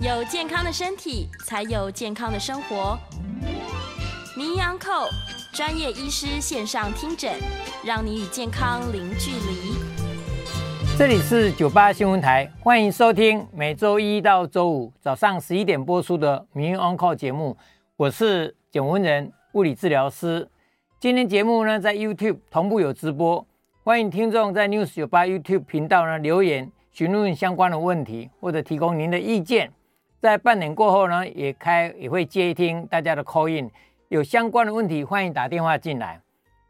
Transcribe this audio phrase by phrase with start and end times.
[0.00, 2.96] 有健康的身体，才有健康的生活。
[4.36, 5.08] 名医安扣
[5.52, 7.32] 专业医师线上听诊，
[7.84, 9.74] 让你与健康零距离。
[10.96, 17.56] 这里是九八新闻台，欢迎收听每周一到周五早上十一点播出的名医安扣节目。
[17.96, 20.48] 我是简文仁，物理治疗师。
[21.00, 23.44] 今天节目呢，在 YouTube 同步有直播，
[23.82, 29.72] 欢迎听众在 News 九八 YouTube 频道呢留言询问相关的问题，或者提供您的意见。
[30.20, 33.70] 在半年过后呢，也开也会接听大家的 call in，
[34.08, 36.20] 有相关的问题欢迎打电话进来。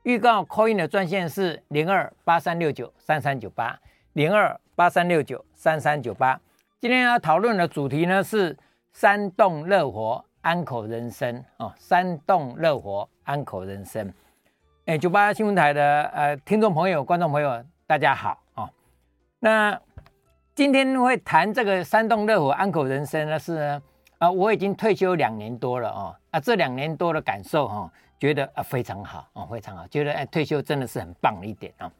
[0.02, 3.78] 预告 call in 的专线是零二八三六九三三九八
[4.12, 6.38] 零二八三六九三三九八。
[6.80, 8.56] 今天要讨论的主题呢是
[8.92, 14.12] 山洞乐活安口人生哦，山洞乐活安口人生。
[14.86, 18.68] 哎，九八新闻台的呃听众朋友、观众朋友，大家好哦。
[19.40, 19.78] 那
[20.58, 23.80] 今天会谈这个山动乐活安口人生呢，是呢
[24.18, 31.92] 啊，我已经退休两年多了哦，啊，这两年多的感受哈、哦，觉得啊非常好哦，非常好，觉得哎退休真的是很棒的一点啊、哦。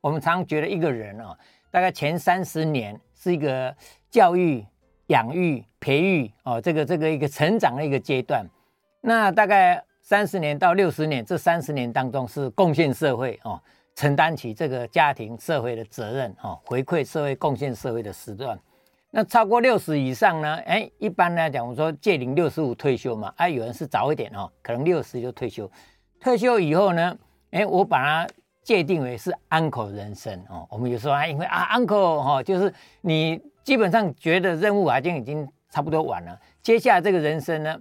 [0.00, 1.38] 我们常常觉得一个人啊、哦，
[1.72, 3.74] 大概前三十年是一个
[4.08, 4.64] 教育、
[5.08, 8.46] 养育、培育哦，这个这个一个成长的一个阶段，
[9.00, 13.60] 那大概三十年到六十年这三十年当中是贡献社会哦。
[13.94, 18.58] 承担起这个家庭社会的责任，哈，回馈社会、贡献社会的时段。
[19.10, 20.56] 那超过六十以上呢？
[20.64, 25.70] 哎，一般来讲，我说届龄六十五退休嘛，啊，有人是早一点哦，可能六十就退休。
[26.18, 27.14] 退休以后呢，
[27.50, 30.66] 哎，我把它界定为是 uncle 人生哦。
[30.70, 36.40] 我们有时候还因为啊，uncle 哈，就是你基本上觉得任务啊，就已经差不多完了。
[36.62, 37.78] 接下来这个人生呢，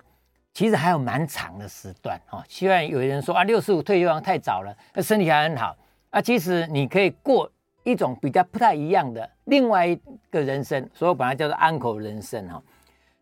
[0.53, 2.43] 其实还有蛮长的时段哦。
[2.49, 5.73] 虽然有人说啊，六十五退休太早了，那身体还很好。
[6.11, 7.49] 啊，其实你可以过
[7.83, 9.97] 一种比较不太一样的另外一
[10.29, 12.61] 个人生，所以我本来叫做安口人生哈。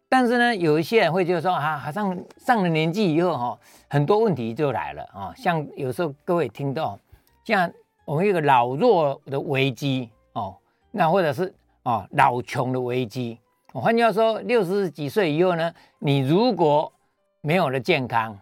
[0.10, 3.60] 但是呢，有一些人会觉得说啊，好像上了年纪以后哈，
[3.90, 5.32] 很多问题就来了啊。
[5.38, 7.00] 像有时候各位听到，
[7.46, 7.72] 像
[8.06, 10.58] 我们一个老弱的危机哦，
[10.90, 11.54] 那或者是
[11.84, 13.40] 啊老穷的危机。
[13.72, 16.92] 换句话说，六十几岁以后呢，你如果
[17.42, 18.36] 没有了健康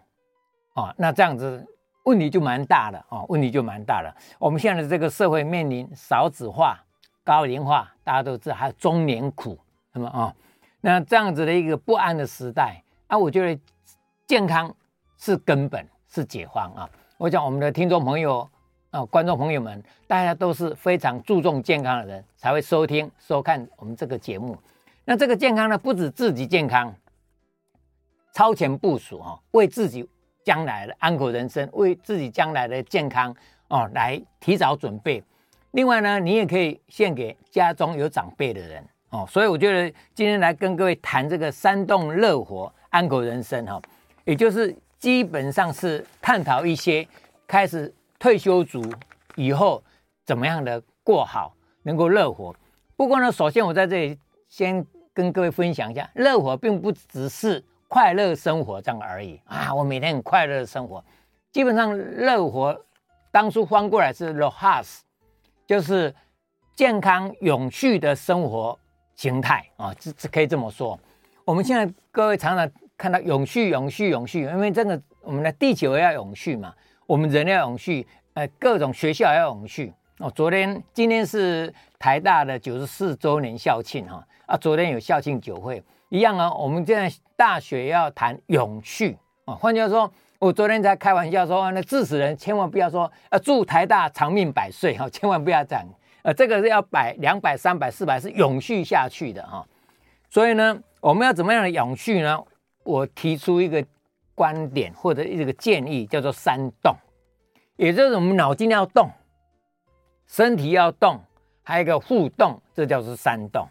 [0.72, 1.66] 啊，那这样子。
[2.08, 4.10] 问题就蛮大的哦，问题就蛮大了。
[4.38, 6.82] 我们现在的这个社会面临少子化、
[7.22, 9.58] 高龄化，大家都知道，还有中年苦，
[9.92, 10.34] 那么啊，
[10.80, 13.60] 那这样子的一个不安的时代，啊，我觉得
[14.26, 14.74] 健康
[15.18, 16.88] 是根本，是解放啊。
[17.18, 18.48] 我想我们的听众朋友
[18.90, 24.56] 啊，观众朋友们，大家都是非常注重健康的人，才会收听收看我们这个节目。
[25.04, 26.94] 那这个健康呢，不止自己健康，
[28.32, 30.08] 超前部署哈，为自己。
[30.44, 33.34] 将来的安口人生，为自己将来的健康
[33.68, 35.22] 哦，来提早准备。
[35.72, 39.26] 另外呢，你也可以献给家中有长辈的人哦。
[39.28, 43.80] 所以我觉得今天来跟各位谈这个山动乐活安口人生哈，
[44.24, 47.06] 也就是基本上是探讨一些
[47.46, 48.82] 开始退休族
[49.36, 49.82] 以后
[50.24, 52.56] 怎么样的过好，能够乐活。
[52.96, 54.18] 不过呢，首先我在这里
[54.48, 57.62] 先跟各位分享一下，乐活并不只是。
[57.88, 59.74] 快乐生活这样而已啊！
[59.74, 61.02] 我每天很快乐的生活，
[61.50, 62.78] 基本上乐活
[63.32, 65.00] 当初翻过来是 ROHS，
[65.66, 66.14] 就是
[66.76, 68.78] 健康永续的生活
[69.14, 71.00] 形态啊，这这可以这么说。
[71.46, 76.74] 我们现在各位常常看到永续、永续、永续，因为这个我们的地球要永续嘛，
[77.06, 80.30] 我们人要永续，呃，各种学校要永续哦。
[80.32, 85.82] 昨天、今天是台大的九十四周年校庆哈啊，昨天有校庆酒会。
[86.10, 89.54] 一样啊，我们现在大学要谈永续啊。
[89.54, 95.84] 换句话说，我昨天才开玩笑说，那致死人千万不要说，呃，祝台大长命百岁哈，千万不要这样。
[96.22, 99.66] 呃，这个是要百、两百、三百、四百，是永续下去的哈。
[100.30, 102.42] 所以呢，我们要怎么样的永续呢？
[102.84, 103.84] 我提出一个
[104.34, 106.96] 观点或者一个建议，叫做山动，
[107.76, 109.10] 也就是我们脑筋要动，
[110.26, 111.20] 身体要动，
[111.62, 113.68] 还有一个互动，这叫做山动。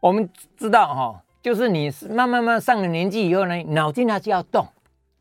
[0.00, 0.26] 我们
[0.56, 1.20] 知道哈。
[1.44, 4.66] 就是你慢慢慢上了年纪以后呢，脑筋还是要动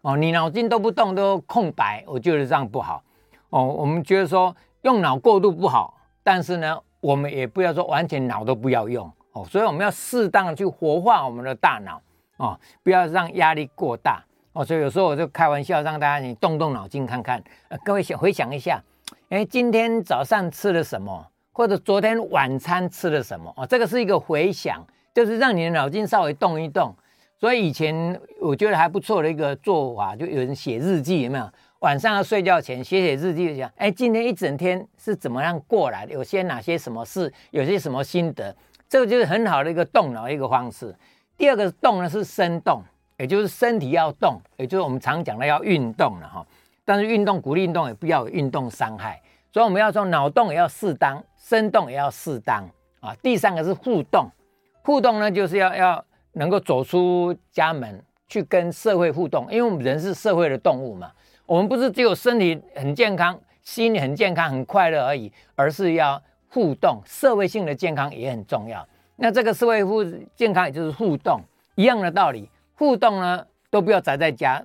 [0.03, 0.15] 哦。
[0.15, 3.03] 你脑筋都不动，都空白，我觉得这样不好
[3.49, 3.65] 哦。
[3.65, 9.45] 我们觉得说用脑过度不好，但是呢，我们也不要说完全脑都不要用哦。
[9.49, 12.01] 所以我们要适当的去活化我们的大脑
[12.37, 14.23] 哦，不要让压力过大
[14.53, 14.63] 哦。
[14.63, 17.43] 所以有时候我就开玩笑，让大家你动动脑筋看看。
[17.67, 18.81] 呃，各位想回想一下，
[19.27, 23.67] 哎，今天早上吃了什么，或者昨天晚餐吃了什么哦？
[23.67, 24.81] 这个是一个回想。
[25.13, 26.95] 就是让你的脑筋稍微动一动，
[27.39, 31.49] 所以以前我觉得还不错的一个做法，就有人写日记，有没有？
[31.79, 36.13] 晚上要睡觉前写写日记，讲，哎，今天一整天是怎么样过来的？
[36.13, 37.31] 有些哪些什么事？
[37.51, 38.55] 有些什么心得？
[38.87, 40.95] 这个就是很好的一个动脑一个方式。
[41.35, 42.81] 第二个动呢是生动，
[43.17, 46.45] 也就是身体要动，也就是我们常讲的要运动了哈。
[46.85, 49.21] 但是运动鼓励运动也不要有运动伤害，
[49.51, 52.63] 所以我们要说脑动也要适当，生动也要适当
[53.01, 53.13] 啊。
[53.21, 54.29] 第三个是互动，
[54.83, 61.11] 互动呢就是要要能够走出家门去跟社会互动，因为我们人是社会的动物嘛，
[61.45, 68.85] 我们不是只有身体很健康，心理很健康很快乐而已，而是要互动，社会性的健康也很重要。
[69.15, 70.03] 那这个社会互
[70.35, 71.39] 健康也就是互动
[71.75, 74.63] 一样的道理，互动呢都不要宅在家。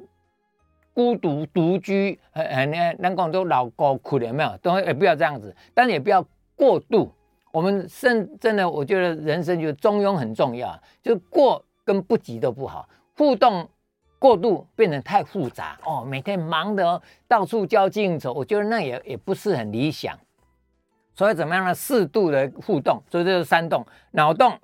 [0.94, 6.26] 孤独独居，很很难讲都老高苦的没有，都也不要这样子，但也不要
[6.56, 7.12] 过度。
[7.50, 12.88] 我们甚真的，我觉得人生就中庸很重要，就过跟不及都不好。
[13.16, 13.68] 互动
[14.18, 20.16] 过度变成太复杂哦，每天忙得到处交际应酬，我觉得那也也不是很理想。
[21.14, 21.74] 所以怎么样呢？
[21.74, 24.56] 适度的互动，所以这是三动：脑动、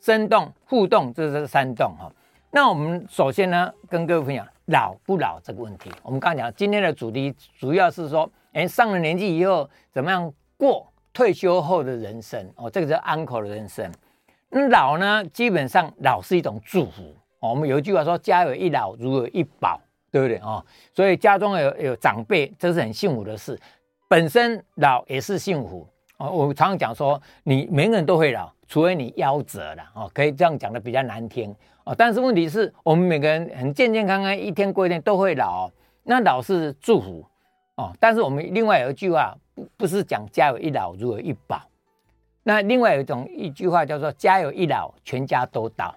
[0.00, 2.10] 身动、互动，这是三动哈。
[2.50, 4.46] 那我们首先呢，跟各位分享。
[4.66, 13.90] 老不老这个问题，我们刚讲今天的主题主要是说，哎，上了年纪以后怎么样过退休后的人生哦，这个叫 uncle 的人生。
[14.50, 17.04] 那老呢，基本上老是一种祝福
[17.40, 17.48] 哦。
[17.48, 19.80] 我们有一句话说，家有一老如有一宝，
[20.12, 20.62] 对不对哦？
[20.92, 23.58] 所以家中有有长辈，这是很幸福的事。
[24.08, 26.28] 本身老也是幸福哦。
[26.30, 31.50] 我常常讲说，你每个人都会老，除非你夭折了哦，可以这样讲的比较难听。
[31.84, 35.70] 哦，但是问题是我们每个人很健健康康，一天过一天都会老，
[36.02, 37.24] 那老是祝福
[37.76, 37.90] 哦。
[37.98, 39.34] 但是我们另外有一句话，
[39.76, 41.62] 不是讲家有一老如有一宝，
[42.42, 45.94] 那另外有一种一句话叫做家有一老全家都倒。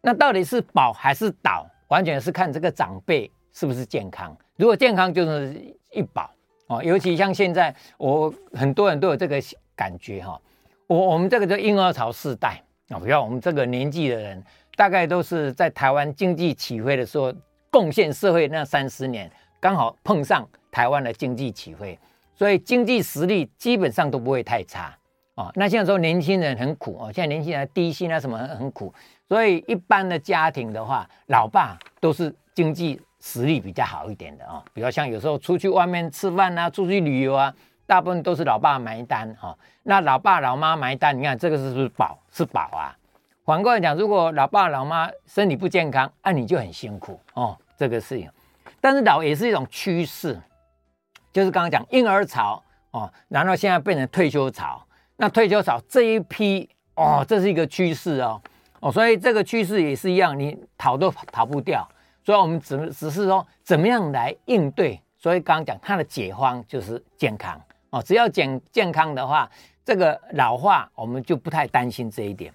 [0.00, 4.36] 那到底是宝还是倒，完全是看这个长辈是不是健康。
[4.56, 5.54] 如果健康就是
[5.92, 6.30] 一宝
[6.66, 9.40] 哦，尤其像现在我很多人都有这个
[9.76, 10.40] 感觉哈。
[10.86, 14.42] 我我们这个叫婴儿潮世代啊，比如我们这个年纪的人。
[14.78, 17.34] 大概都是在台湾经济起飞的时候
[17.68, 21.98] 贡献社会那三十年，刚好碰上台湾的经济起飞，
[22.38, 24.96] 所以经济实力基本上都不会太差
[25.34, 25.50] 哦。
[25.56, 28.94] 那现在说年轻人很苦哦，现在年轻人低薪啊什么很苦，
[29.28, 34.62] 所以一般的家庭的话，老爸都是经济实力比较好一点的啊。
[34.72, 37.52] 比如像有时候出去外面吃饭啊，出去旅游啊，
[37.86, 39.58] 大部分都是老爸买单哈。
[39.82, 42.16] 那老爸老妈买单，你看这个是不是宝？
[42.30, 42.94] 是宝啊。
[43.44, 47.56] 反过来讲，如果老爸老妈身体不健康，那、你就很辛苦哦。
[47.78, 48.30] 这个事情，
[48.80, 50.38] 但是老也是一种趋势，
[51.38, 54.84] 就是刚刚讲婴儿潮哦，然后现在变成退休潮。
[55.16, 58.42] 那退休潮这一批哦，这是一个趋势哦
[58.80, 61.88] 哦，所以这个趋势也是一样，你逃都逃不掉。
[62.24, 65.00] 所以我们只只是说怎么样来应对。
[65.16, 69.48] 所以刚刚讲它的解方就是健康哦，只要健健康的话，
[69.84, 72.52] 这个老化我们就不太担心这一点。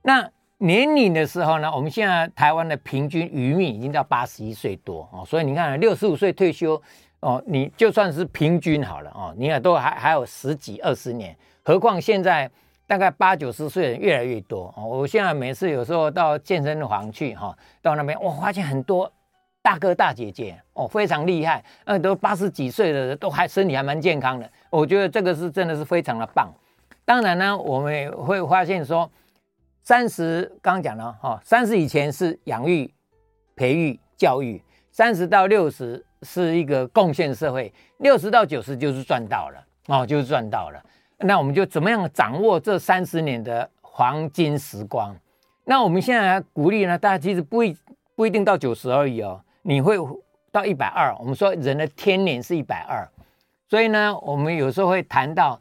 [0.00, 0.26] 那
[0.58, 6.80] 年龄的时候呢，我们现在台湾的平均余命已经到八十一岁多哦，所以你看六十五岁退休
[7.20, 12.50] 哦，你就算是平均好了哦，你也都还还有十几二十年，何况现在
[12.86, 14.84] 大概八九十岁人越来越多哦。
[14.84, 19.12] 我现在每次有时候到健身房去哈，到那边我发现很多
[19.62, 26.52] 大哥大姐姐哦，非常厉害，呃，都八十几岁的人都还身体还蛮健康的，我觉得这个是真的是非常的棒。
[27.04, 29.10] 当然呢，我们也会发现说。
[29.82, 32.92] 三十刚刚讲了哈，三十以前是养育、
[33.54, 40.82] 培育、教育；三十到六十是一个贡献社会；六十到九十就是赚到了哦，就是赚到了。
[41.18, 45.16] 那我们就怎么样掌握这三十年的黄金时光？
[45.64, 47.76] 那我们现在鼓励呢，大家其实不一
[48.14, 49.96] 不一定到九十而已哦，你会
[50.50, 51.16] 到一百二。
[51.18, 53.08] 我们说人的天年是一百二，
[53.68, 55.60] 所以呢，我们有时候会谈到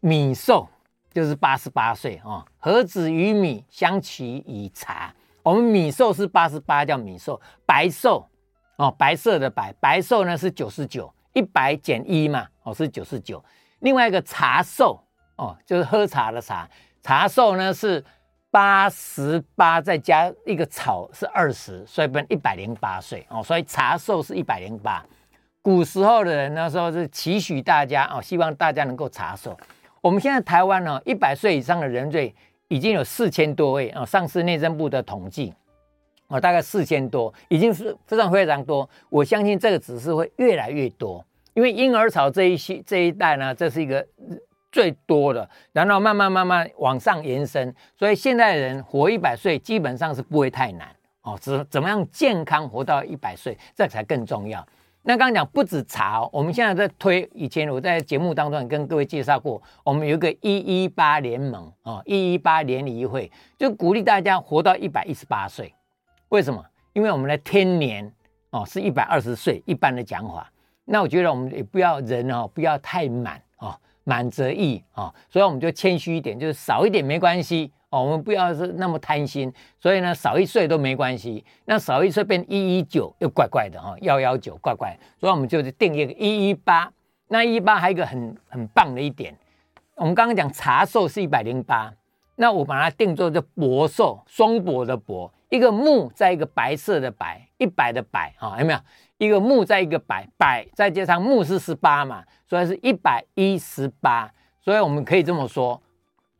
[0.00, 0.68] 米寿。
[1.14, 5.14] 就是八十八岁啊，何止与米，相取以茶。
[5.42, 7.38] 我们米寿是八十八，叫米寿。
[7.66, 8.26] 白寿
[8.76, 13.42] 哦，白色的白，白寿呢是九十九，一百减一嘛，哦是九十九。
[13.80, 14.98] 另外一个茶寿
[15.36, 16.68] 哦，就是喝茶的茶，
[17.02, 18.04] 茶寿呢是
[18.50, 23.42] 八十八，再加一个草是二十，所以变一百零八岁哦。
[23.42, 25.04] 所以茶寿是一百零八。
[25.60, 29.56] 古时候的人那时候是期许大家哦，希望大家能够长寿。
[30.00, 32.34] 我们现在台湾呢，一百岁以上的人瑞
[32.66, 35.54] 已经有四千多位啊，上次内政部的统计，
[36.32, 38.88] 啊，大概四千多，已经是非常非常多。
[39.10, 41.22] 我相信这个指数会越来越多，
[41.52, 44.04] 因为婴儿潮这一期这一代呢，这是一个
[44.70, 50.88] 最多的，然后慢慢慢慢往上延伸，所以现在人活一百岁基本上是不会太难
[51.20, 54.66] 哦，只怎么样健康活到一百岁，这才更重要。
[55.04, 65.74] 那刚刚讲不止茶哦，我们现在在推，以前我在节目当中也跟各位介绍过，我们有一个一一八联盟哦，一一八联谊会，就鼓励大家活到一百一十八岁。
[66.32, 66.64] 为什么？
[66.94, 68.10] 因为我们的天年
[68.50, 70.50] 哦是一百二十岁，一般的讲法。
[70.86, 77.70] 那我觉得我们也不要人哦，不要太满哦，满则溢哦，所以我们就谦虚一点，就是少一点没关系。
[77.90, 81.44] 哦，我们不要是那么贪心，所以呢，少一岁都没关系。
[81.66, 86.90] 那少一岁变一一九又怪怪的哈，幺幺九怪怪，所以我们就是定一个一一八。
[87.28, 89.36] 那一一八还有一个很很棒的一点，
[89.96, 91.92] 我们刚刚讲茶寿是一百零八，
[92.42, 98.78] 那我把它定做就柏寿，双柏的柏，一个木在一个白色的白，一百的百啊，有没有？
[99.18, 104.28] 一个木在一个百，百再加上木是十八嘛，所以是一百一十八。
[104.60, 105.80] 所以我们可以这么说，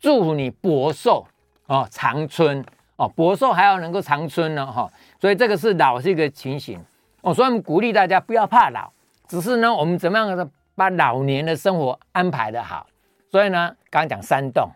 [0.00, 1.24] 祝福你柏寿。
[1.66, 2.62] 哦，长春
[2.96, 6.84] 哦，柏寿还要能够长春呢，哈、哦，所以这个是老是一个情形
[7.20, 8.90] 哦，所以我们鼓励大家不要怕老，
[9.28, 12.84] 只是呢，我们怎么样的把老年的生活安排的好。
[13.30, 14.68] 所以呢，刚刚讲三动，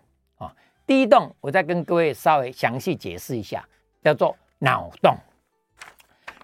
[0.86, 3.66] 第一动我再跟各位稍微详细解释一下，
[4.02, 5.16] 叫做脑动，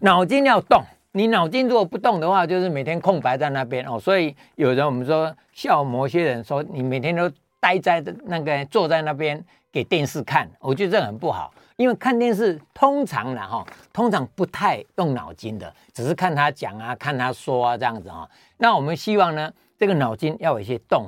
[0.00, 0.82] 脑筋要动，
[1.12, 3.98] 你脑筋如果不动的话，就是每天空白在那边哦。
[3.98, 7.30] 所以有人我们说笑某些人说，你每天都
[7.60, 9.44] 待在那个坐在那边。
[9.72, 18.28] 给电视看，我觉得这很不好，因为看电视通常呢，哈，通常不太用脑筋的，只是看他讲啊，看他说啊，这样子哈。
[18.58, 21.06] 那我们希望呢，这个脑筋要有一些动。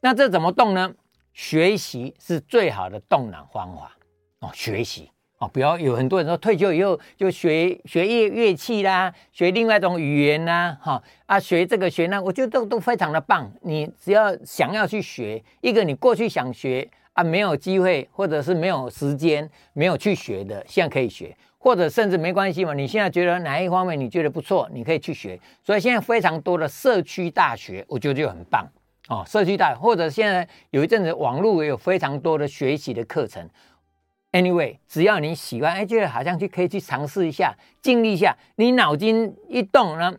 [0.00, 0.92] 那这怎么动呢？
[1.34, 3.92] 学习是最好的动脑方法
[4.38, 4.50] 哦。
[4.54, 13.52] 学习哦，比如有很多人说退休以后就学学乐乐器啦，学另外一种语言啦，哈啊，学这个学那，我觉得都都非常的棒。
[13.60, 16.88] 你只要想要去学一个，你过去想学。
[17.14, 22.74] 啊，没有机会，或者是没有时间，没有去学的，现在可以学，或者甚至没关系嘛。
[22.74, 25.38] 你现在觉得哪一方面你觉得不错，你可以去学。
[25.62, 28.68] 所以现在非常多的社区大学，我觉得就很棒
[29.08, 29.24] 哦。
[29.26, 33.48] 社区大，或者现在有一阵子网络也有非常多的学习的课程。
[34.32, 38.36] Anyway，只要你喜欢，哎，觉得好像去可以去尝试一下，经历一下。
[38.56, 40.14] 你脑筋一动呢，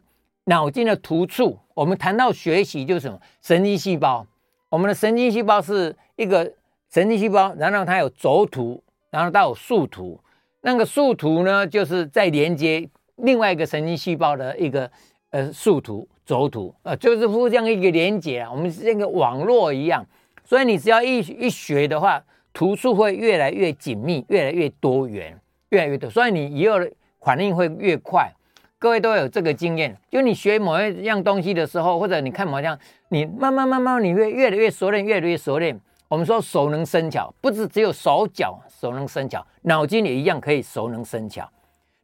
[0.46, 3.20] 脑筋的突触，我们谈到学习就是什么？
[3.42, 4.26] 神经细胞，
[4.70, 6.52] 我们的神经细胞是一个。
[6.88, 10.18] 神经细胞，然后它有轴突，然后到有树突。
[10.62, 12.88] 那个树突呢，就是在连接
[13.18, 14.90] 另外一个神经细胞的一个
[15.36, 18.50] 呃树突、轴图，呃，就是互相一个连接啊。
[18.50, 20.02] 我们是那个网络一样，
[20.46, 22.24] 所以你只要一一学的话，
[22.54, 25.38] 突触会越来越紧密，越来越多元，
[25.72, 26.90] 越来越多，所以你以后的
[27.20, 28.32] 反应会越快。
[28.80, 35.78] 各位都有这个经验，就你学某一样东西的时候，或者你看某样，你慢慢慢慢，你会越来越熟练，越来越熟练。
[36.08, 41.46] 我们说熟能生巧，不是只有手脚熟能生巧，脑筋也一样可以熟能生巧。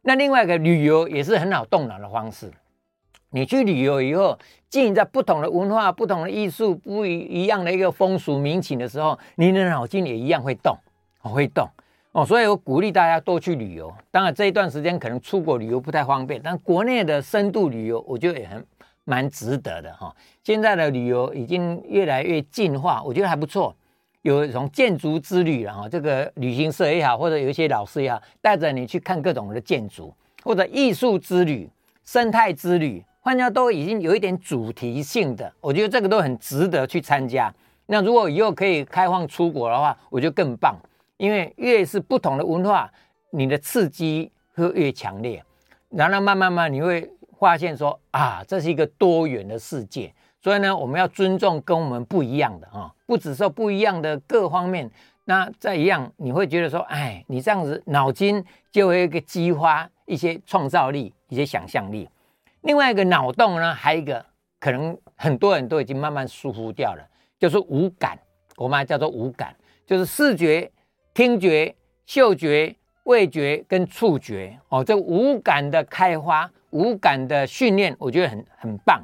[0.02, 2.52] 那另外一个旅游也是很好动脑的方式。
[3.32, 10.76] 你去旅游以后，经营在不同的文化、不同的艺术、不一一样的一个风俗民情的时候，你的脑筋也一样会动，
[11.20, 11.68] 会动
[12.12, 12.24] 哦。
[12.24, 13.92] 所以我鼓励大家多去旅游。
[14.10, 18.64] 当然这一段时间可能出国旅游不太方便，但国内的深度旅游，我觉得也很
[19.04, 20.14] 蛮值得的哈。
[20.44, 23.74] 现在的旅游已经越来越进化，我觉得还不错。
[24.20, 31.68] 有一种建筑之旅了哈，这个旅行社也好，或者有一些老师也好，带着你去看各种的建筑，或者艺术之旅、
[32.04, 37.54] 生态之旅，换掉都已经有一点主题性的，我觉得这个都很值得去参加。
[37.86, 40.76] 那如果以后可以开放出国的话，我觉得更棒，
[41.18, 42.90] 因为越是不同的文化，
[43.30, 45.40] 你的刺激会越强烈，
[45.88, 50.12] 然后慢慢慢你会发现说啊，这是一个多元的世界。
[50.40, 54.90] 所以呢，我们要尊重跟我们不一样的啊，不只说不一样的各方面。
[55.26, 62.08] 那再一样，你会觉得说，哎，你这样子脑筋就会一个激发一些创造力、一些想象力。
[62.62, 64.24] 另外一个脑洞呢，还有一个
[64.58, 67.04] 可能很多人都已经慢慢疏忽掉了，
[67.38, 68.18] 就是五感。
[68.56, 69.54] 我们还叫做五感，
[69.86, 70.70] 就是视觉、
[71.14, 71.74] 听觉、
[72.06, 74.56] 嗅觉、味觉跟触觉。
[74.68, 79.02] 哦，这五感的开发、五感的训练，我觉得很很棒。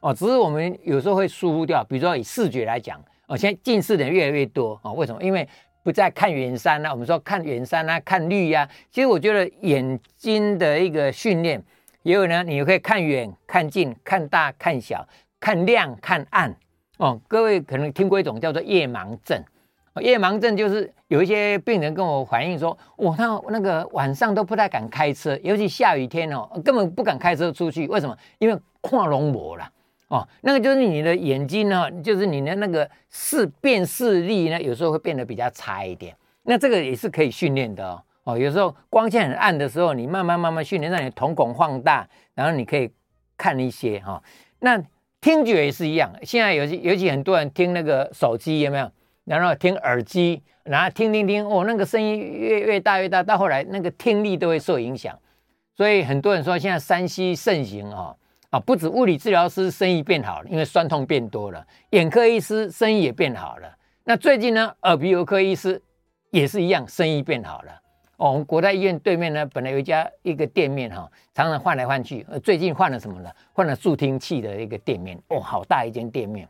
[0.00, 5.22] 哦，只是我们有时候会疏忽掉，比如说以视觉来讲，哦，现在近视的人越来越多，哦，为什么？
[5.22, 5.48] 因为
[5.82, 11.62] 不再看远山啊，我们说看远山啊，看绿呀，其实我觉得眼睛的一个训练，
[12.02, 15.06] 也有呢，你可以看远、看近、看大、看小、
[15.38, 16.54] 看亮、看暗。
[16.98, 19.42] 哦，各位可能听过一种叫做夜盲症。
[20.00, 27.86] 夜盲症就是有一些病人跟我反映说，我他那个晚上都不太敢开车，尤其下雨天哦，根本不敢开车出去。
[27.88, 28.16] 为什么？
[28.38, 29.70] 因为看龙膜了。
[30.08, 36.14] 哦，那个就是你的眼睛呢，就是你的那个视辨视力呢，有时候会变得比较差一点。
[36.44, 38.02] 那这个也是可以训练的哦。
[38.30, 42.90] 哦，有时候光线很暗的时候，你慢慢慢慢训练，让你瞳孔放大，然后你可以
[43.36, 44.22] 看一些哈。
[44.60, 44.82] 那
[45.20, 48.90] 听觉也是一样，现在尤其尤其很多人听那个手机有没有？
[49.24, 55.16] 然后听耳机，然后听听听哦，那个声音越越大越大，到后来那个听力都会受影响。
[55.76, 58.16] 所以很多人说现在 3C 盛行哦
[58.50, 63.72] 啊，不止物理治疗师生意变好了，因为酸痛变多了，眼科医师生意也变好了。
[64.04, 65.80] 那最近呢，耳鼻喉科医师
[66.30, 67.80] 也是一样，生意变好了。
[68.20, 72.24] 哦，我们国泰医院对面呢，本来有一家一个店面哈，常常换来换去。
[72.28, 73.30] 呃，最近换了什么呢？
[73.54, 75.18] 换了助听器的一个店面。
[75.28, 76.46] 哦，好大一间店面。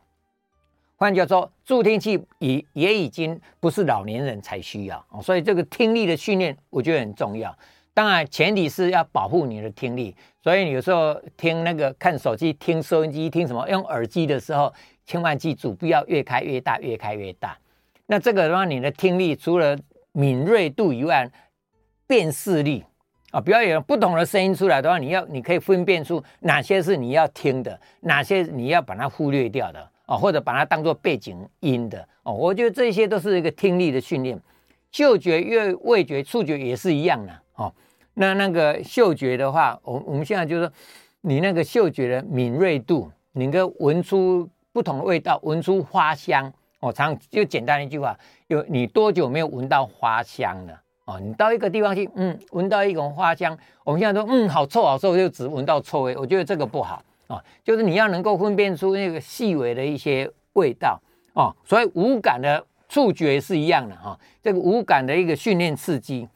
[0.96, 4.98] 换句话说，助听器也也已经不是老年人才需要。
[5.10, 7.56] 哦，所以这个听力的训练，我觉得很重要。
[7.94, 10.12] 当然，前提是要保护你的听力。
[10.42, 14.72] 所以你有时候听那个看手机、听收音机、听什么用耳机的时候。
[15.06, 17.56] 千万记住，不要越开越大，越开越大。
[18.06, 19.76] 那这个的话，你的听力除了
[20.12, 21.28] 敏锐度以外，
[22.10, 22.84] 辨识力
[23.30, 32.32] 啊，不要有不同的声音出来的话，你要你可以分辨出哪些是你要听的，哪些你要把它忽略掉的哦，或者把它当做背景音的哦。
[32.32, 34.36] 我觉得这些都是一个听力的训练。
[34.90, 37.72] 嗅觉、味味觉、触觉也是一样的哦。
[38.14, 40.72] 那那个嗅觉的话，我我们现在就是说，
[41.20, 44.50] 你那个嗅觉的敏锐度，你能够闻出。
[44.72, 46.92] 不同的味道，闻出花香哦。
[46.92, 50.80] 常就简单一句话，有你多久没有闻到花香了？
[51.10, 56.16] 哦，你到一个地方去，嗯，闻到一种花香，我们现在说，嗯，好臭好臭，就只闻到臭味。
[56.16, 61.00] 我觉得这个不好哦，就是你要能够分辨出那个细微的一些味道
[61.32, 61.52] 哦。
[61.64, 64.18] 所以五感的触觉是一样的哈、哦。
[64.40, 66.28] 这个五感的一个训练刺激，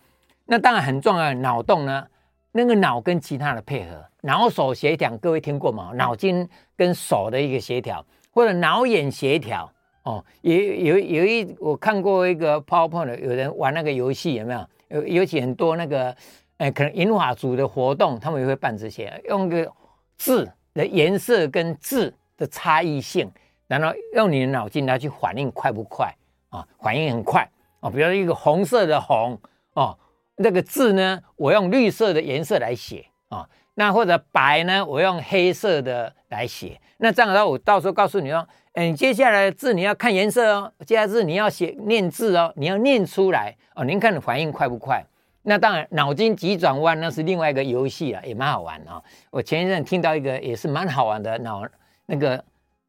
[0.47, 1.33] 那当然很重要。
[1.35, 2.05] 脑动呢，
[2.51, 5.93] 那个脑跟其他的配合，脑手协调，各位听过吗？
[5.95, 8.05] 脑筋跟手的一个协调。
[8.37, 9.71] 或者脑眼协调
[10.05, 14.67] 哦，也有有一我看过一个 PowerPoint，有人玩那个游戏有没有？
[14.89, 16.15] 有尤其很多那个，
[16.59, 19.71] 哎，可能银发族的活动，他们也会办这些，用个
[20.17, 23.31] 字的颜色跟字的差异性，
[23.67, 26.15] 然后用你的脑筋来去反应快不快
[26.51, 26.69] 啊？
[26.81, 29.41] 反应很快啊，比如说一个红色的红
[29.73, 29.99] 哦，
[30.37, 33.49] 那个字呢，我用绿色的颜色来写啊。
[33.75, 34.85] 那或者白呢？
[34.85, 36.81] 我用黑色的来写。
[36.99, 40.73] 那这样的话，我到时候告诉你说，哎，接下来的字你要看颜色哦。
[40.87, 43.85] 接下来字你要写念字哦，你要念出来哦。
[43.85, 45.05] 您看你反应快不快？
[45.43, 49.05] 那当然，脑筋急转弯那是另外一个游戏了，也蛮好玩啊、哦。
[49.31, 51.63] 我前一阵听到一个也是蛮好玩的脑
[52.07, 52.43] 那个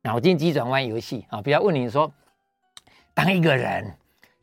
[0.04, 2.10] 脑筋急转弯游戏啊，比如问你说，
[3.14, 3.92] 当一个人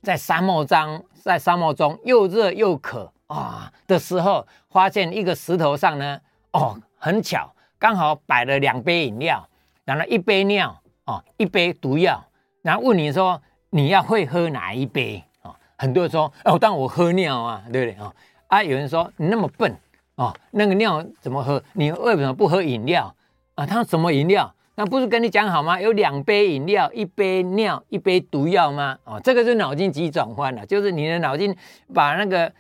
[0.03, 6.21] 在沙漠中，在沙漠中又热又渴啊的时候，发现一个石头上呢。
[6.53, 9.49] 哦，很巧，刚好摆了两杯饮料，
[9.85, 12.23] 然后一杯尿哦，一杯毒药，
[12.63, 15.55] 然后问你说你要会喝哪一杯哦？
[15.79, 18.15] 很多人说哦，当我喝尿啊，对不对啊？
[18.49, 19.75] 啊，有人说你那么笨
[20.17, 21.63] 哦，那个尿怎么喝？
[21.73, 23.15] 你为什么不喝饮料
[23.55, 23.65] 啊？
[23.65, 24.55] 他说什么饮料？
[24.75, 25.81] 那不是跟你讲好吗？
[25.81, 28.99] 有两杯饮料，一杯尿，一杯毒药吗？
[29.05, 31.57] 哦，这个是脑筋急转弯了，就是你的脑筋
[31.95, 32.53] 把那个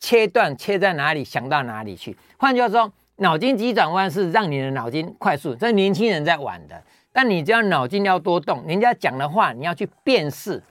[0.00, 2.16] 切断，切在哪里，想到哪里去。
[2.36, 2.92] 换句话说。
[3.18, 6.82] 脑筋急转弯是让你的脑筋快速，这是年轻人在玩的。
[7.12, 10.62] 但你只要脑筋要多动，人家讲的话你要去辨识，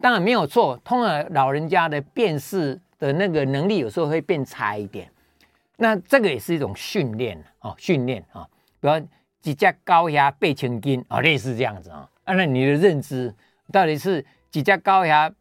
[0.00, 0.78] 当然没有错。
[0.84, 5.10] 通常老人家的辨识的那个能力有时候会变差一点，
[5.76, 8.46] 那这个也是一种训练哦，训练啊。
[8.80, 9.08] 比如
[9.40, 12.06] 几只高压背千斤啊，类似这样子啊。
[12.26, 13.34] 那你的认知
[13.72, 15.32] 到底是几只高压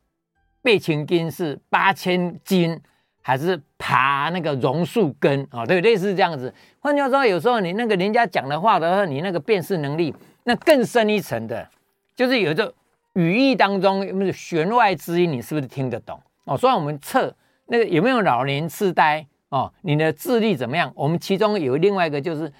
[0.62, 2.80] 背千斤是八千斤？
[3.26, 6.54] 还是爬那个榕树根啊，对，类似这样子。
[6.80, 11.68] 换句话说，有时候你那个人家讲的话的话，你那个辨识能力，那更深一层的，
[12.16, 12.72] 就是有这
[13.14, 16.58] 语义当中有没有弦外之音，你是不是听得懂哦？
[16.58, 17.34] 所以我们测
[17.68, 20.92] 那个有没有老年痴呆哦，你的智力怎么样？
[20.94, 22.52] 我们其中有另外一个就是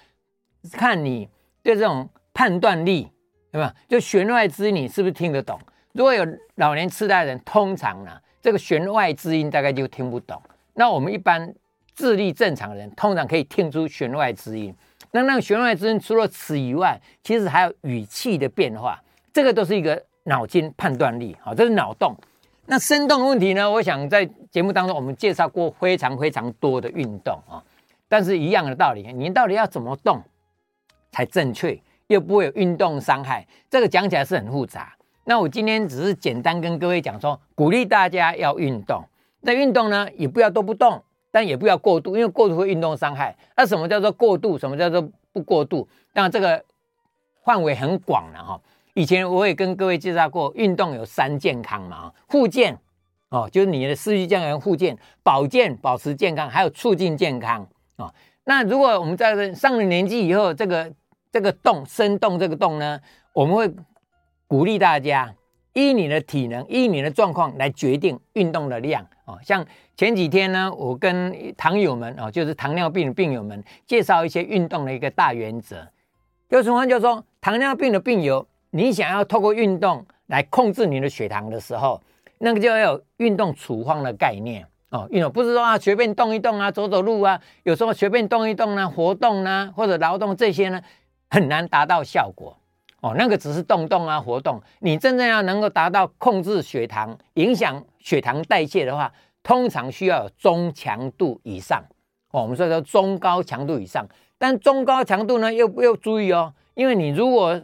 [0.72, 1.28] 看你
[1.62, 3.12] 对这种判断力，
[3.52, 3.74] 对吧？
[3.90, 5.60] 就弦外之音，你是不是听得懂？
[5.92, 10.42] 如果有老年痴呆的人，通常呢，这个弦外之音大概就听不懂。
[10.74, 11.54] 那我们一般
[11.96, 14.74] 智力正常人，通常可以听出弦外之音。
[15.12, 19.00] 那那个弦外之音，除了词以外，其实还有语气的变化，
[19.32, 21.38] 这个都是一个脑筋判断力。
[21.42, 22.16] 好，这是脑洞。
[22.66, 23.70] 那生动问题呢？
[23.70, 27.62] 我想在节目当中我们介绍过非常非常多的运动啊，
[28.08, 30.24] 但是一样的道理，你到底要怎么动
[31.12, 33.46] 才正确，又不会有运动伤害？
[33.70, 34.96] 这个讲起来是很复杂。
[35.26, 39.04] 那我今天只是简单跟各位讲说，鼓励大家要运动。
[39.46, 43.36] 那运动呢，也不要都不动，但也不要过度，因为过度会运动伤害。
[43.56, 44.58] 那什么叫做过度？
[44.58, 45.02] 什么叫做
[45.32, 45.88] 不过度？
[46.14, 46.64] 当然这个
[47.44, 48.62] 范围很广了哈。
[48.94, 52.78] 以前我也跟各位介绍过，运动有三健康嘛，复健
[53.30, 58.14] 哦，就是你的失去健康，复健、保健、保持健康，还有促进健康啊。
[58.46, 60.94] 那如果我们在上了年纪以后，这个
[61.32, 63.00] 这个动生动这个动呢，
[63.34, 63.74] 我们会
[64.48, 65.34] 鼓励大家
[65.74, 69.38] 依你的体能、依你的状况来决定运动的量哦。
[69.44, 75.88] 像前几天呢，我跟糖友们哦，就是糖尿病的病友们介绍一些运动的一个大原则。
[76.50, 82.02] 有什么就说糖尿病的病友，你想要透过运动来控制你的血糖的时候，
[82.38, 84.66] 那个就要有运动处方的概念。
[84.90, 90.80] 哦，运动不是说啊随便动一动啊，走走路啊，有时候随便动一动呢、啊，活动呢、啊，或者劳动这些呢，
[91.32, 92.56] 很难达到效果。
[93.04, 94.62] 哦，那个只是动动啊，活动。
[94.80, 99.12] 你真正要能够达到控制血糖、影响血糖代谢的话，
[99.44, 101.84] 通常需要中强度以上。
[102.32, 107.62] 哦，我们说说中高强度以上，但中高强度呢，又又注意哦，因为你如果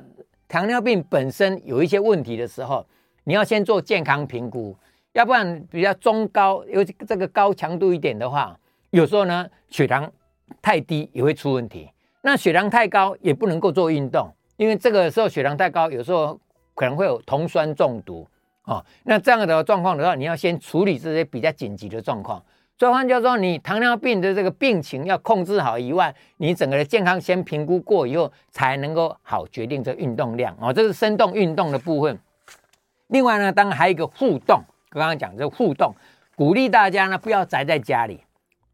[0.49, 2.85] 糖尿病本身有一些问题的时候，
[3.23, 4.75] 你要先做健康评估。
[5.13, 8.55] 要不然比较中高，尤其这个高强度一点的话，
[8.89, 10.11] 有时候呢血糖
[10.61, 11.89] 太低也会出问题。
[12.21, 16.37] 那血糖太高也不能够做运动，因为这个时候血糖太高，有时候
[16.75, 18.27] 可能会有酮酸中毒
[18.65, 18.83] 哦。
[19.03, 22.43] 那这样的状况的话，你要先处理这些比较紧急的状况。
[22.77, 30.73] 所以换句话说，你糖尿病的这个病情要控制好以外，你整个的健康先评估过以后，才能够好决定这运动量哦。
[30.73, 32.19] 这是生动运动的部分。
[33.07, 34.61] 另外呢，当然还有一个互动。
[34.89, 35.93] 刚刚讲这互动，
[36.35, 38.19] 鼓励大家呢不要宅在家里，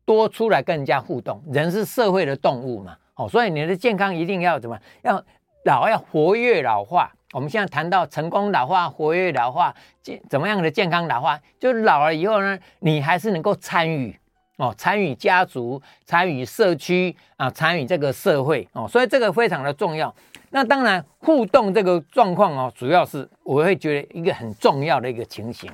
[0.04, 1.44] 多出来跟人家互动。
[1.52, 5.24] 人是社会的动物嘛，哦，所以你的健康一定要怎么要
[5.66, 7.12] 老要活跃老化。
[7.34, 11.40] 我们现在谈到成功老化、活跃老化，健怎么样的健康老化？
[11.60, 14.18] 就老了以后呢，你还是能够参与
[14.58, 20.14] 哦，参与家族、参与社区啊，参与这个社会哦，所以这个非常的重要。
[20.52, 25.70] 那当然，互动这个状况哦，主要是我会觉得一个很重要的一个情形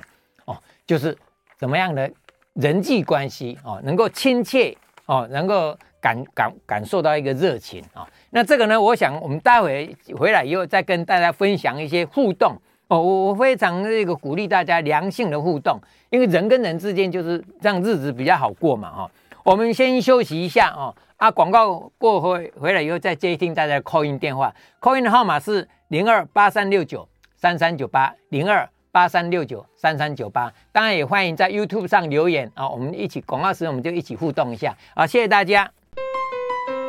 [0.46, 0.56] 哦。
[0.84, 1.16] 就是
[1.58, 2.10] 怎么样的
[2.54, 4.76] 人际关系哦，能够亲切
[5.06, 13.00] 哦，能够感感感受到一个热情啊、那这个呢，我想我们待会回来以后再跟大家分享一些互动哦。
[13.00, 19.10] 我我非常这个鼓励大家良性的互动，因为人跟人之间就是让日子比较好过嘛哈、哦。
[19.44, 20.94] 我们先休息一下哦。
[21.16, 28.68] 啊，广告过回回来以后再接听大家的 call in 电话，call in 的号码是零二八三六九三三九八零二。
[28.94, 35.72] 八三六九三三九八，当然也欢迎在 YouTube 上留言啊，我们一起广告时我们就一起互动一下啊，谢谢大家，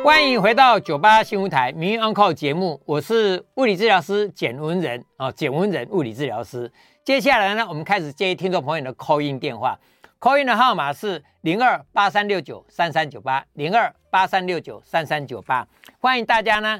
[0.04, 6.70] 欢迎回到九八新闻台名医 Uncle 节目，我是物理治疗师简文仁啊，简文仁物理治疗师。
[7.02, 9.80] 接下来呢，我们开始接听众朋友的 call in 电话
[10.20, 15.66] ，call in 的号码是零二八三六九三三九八零二八三六九三三九八，
[15.98, 16.78] 欢迎大家呢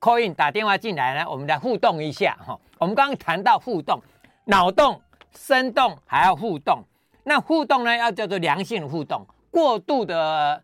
[0.00, 2.56] call in 打电话进来呢，我们来互动一下哈。
[2.78, 4.00] 我们刚刚谈到互动。
[4.44, 6.84] 脑动、生动还要互动，
[7.24, 10.62] 那互动呢，要叫做良性互动，过度的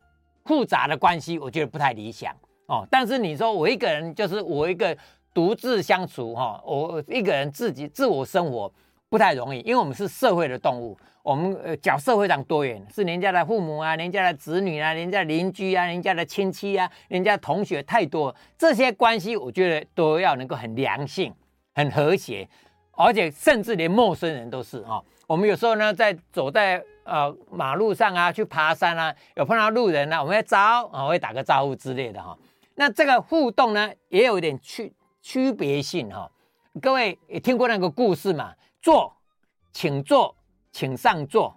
[0.48, 2.34] 复杂的关系，我觉得不太理想
[2.66, 2.84] 哦。
[2.90, 4.96] 但是你说我一个人就是我一个
[5.34, 8.72] 独自相处哈，我一个人自己自我生活
[9.11, 21.32] 不太容易，因为我们是社会的动物，我们呃角色非常多元，是人家的父母啊，人家的子女啊，人家的邻居啊，人家的亲戚啊，人家同学太多，这些关系我觉得都要能够很良性、
[21.74, 22.48] 很和谐。
[23.00, 32.37] 而且甚至连陌生人都是啊，我们有时候呢，在走在呃马路上啊，去爬山啊，有碰到路人呢，我们会招啊，会打个招呼之类的哈。
[32.75, 34.92] 那这个互动呢，也有一点区
[35.23, 36.31] 区别性哈。
[36.81, 38.53] 各位也听过那个故事嘛？
[38.81, 39.16] 坐，
[39.73, 40.37] 请坐，
[40.71, 41.53] 请上座；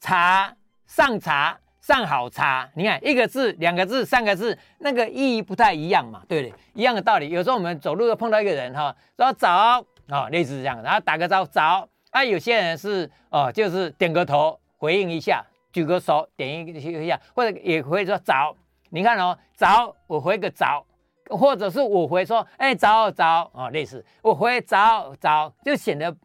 [0.00, 2.68] 茶，上茶，上好茶。
[2.74, 6.58] 你看一个字、两个字、三个字，那个意义不太一样嘛，对不对？
[6.74, 7.28] 一样的道理。
[7.28, 9.84] 有时候我们走路都碰到一个人哈，说早。
[10.10, 18.56] 啊、哦，类似这样，然后打个招呼早啊，有些人是哦，就是点个头回应一下，举个手点一一下，或者也会说早。
[18.88, 20.84] 你看哦，早，我回个早，
[21.28, 26.16] 或者是我回说，哎，早早啊、哦，类似我回早早，就显得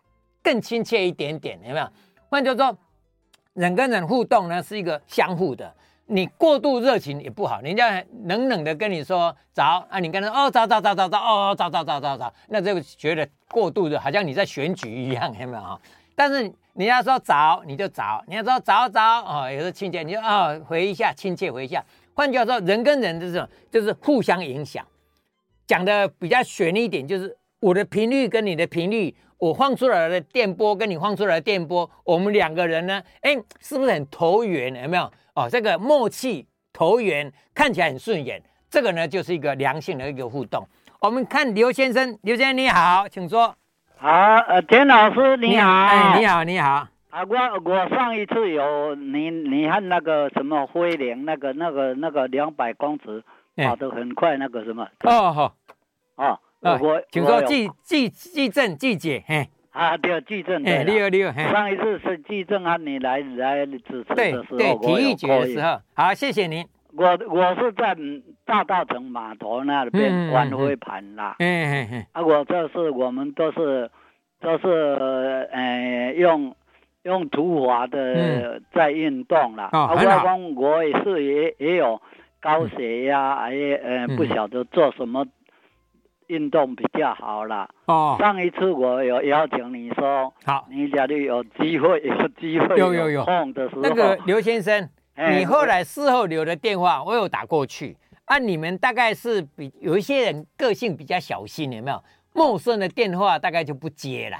[0.41, 1.87] 更亲切一点点，有没有？
[2.29, 2.77] 换句话说，
[3.55, 5.75] 人跟人互动呢是一个相互的。
[6.07, 15.77] 你过度热情也不好，人家冷冷的跟你说早啊，你跟他哦早早早早早哦早早早早早，那就觉得过度的，好像你在选举一样，有没有啊？
[16.15, 21.83] 但是你要说早你就早，你要说早早哦，有时候亲切你就哦回一下亲切回一下。
[22.13, 24.85] 换句话说，人跟人的这种就是互相影响。
[25.65, 34.75] 讲的比较玄一点，就是我的频率跟你的频率，我放出来的电波跟你放出来的电波，我们两个人呢，哎，是不是很投缘？
[34.75, 35.09] 有没有？
[35.33, 40.67] 哦，这个默契投缘看起来很顺眼，这个呢就是一个良性的一个互动。
[40.99, 43.55] 我们看刘先生，刘先生你好，请说。
[44.05, 45.67] 好，呃，田老师你好。
[45.67, 46.87] 哎，你好，你好。
[47.09, 53.23] 啊，我我上一次有你你看那个什么辉陵那个那个那个两百公尺
[53.57, 54.87] 跑得很快那个什么？
[55.05, 55.55] 哦好
[56.17, 59.49] 哦，我请说季季季正季姐嘿。
[59.71, 65.81] 啊对季正对六六上一次是记证啊你来来主持的时候对对体育节的时候。
[65.95, 66.63] 好谢谢您
[66.97, 67.95] 我我是在
[68.45, 71.35] 大稻城码头那边玩飞盘啦。
[71.39, 72.05] 嗯嗯嗯。
[72.13, 73.89] 啊我这是我们都是
[74.39, 74.67] 都是
[75.51, 76.55] 呃用。
[77.05, 82.01] 用土法的在运动啦，啊，我我也是也也有
[82.41, 85.23] 高血压，也呃不晓得做什么
[86.25, 87.69] 运动比较好啦。
[87.85, 93.11] 哦，上一次我有邀请你说，好，你假如有机会有机会有有。
[93.11, 102.03] 有空的时候，那个刘先生，你后来事后留的电话我有打过去，啊，你们大概是比有一些人个性比较小心，有没有？
[102.33, 104.37] 陌生的电话大概就不接了。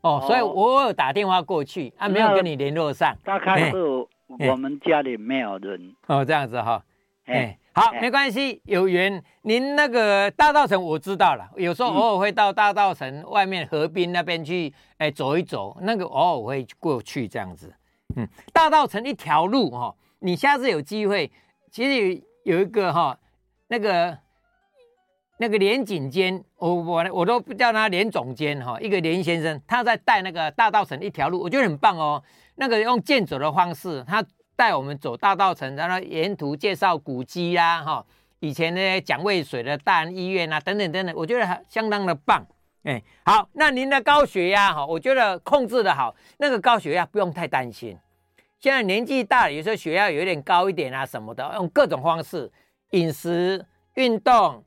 [0.00, 3.14] 哦，所以我有打电话过去，啊，没有跟你联络上。
[3.22, 3.76] 大概是
[4.48, 5.94] 我们家里没有人。
[6.06, 6.82] 哦，这样子哈，
[7.26, 9.22] 哎，好，没关系，有缘。
[9.42, 17.74] 您那个大道城我知道了，有时候偶尔会到大道城外面河滨那边去，哎，走一走，那个偶尔会过去这样子。
[18.16, 21.30] 嗯，大道城一条路哈，你下次有机会，
[21.70, 21.94] 其实
[22.44, 23.18] 有有一个哈，
[23.68, 24.18] 那个。
[25.36, 32.22] 那个连警监，我我我都不叫他连总监哈，一个连先生，他在带那个大道城一条路，我觉得很棒哦。
[32.54, 38.06] 那个用健走的方式，他带我们走大道城，然后沿途介绍古迹呀，哈，
[38.38, 42.46] 以前那些蒋渭水的大安医院啊，等等等等，我觉得相当的棒。
[42.84, 47.98] 哎，好，那您的高血压哈，我觉得控制的好，那个高血压不用太担心。
[48.64, 52.50] 现在年纪大了，有时候血压有点高一点啊什么的，用各种方式，
[52.92, 53.62] 饮食、
[53.96, 54.64] 运动。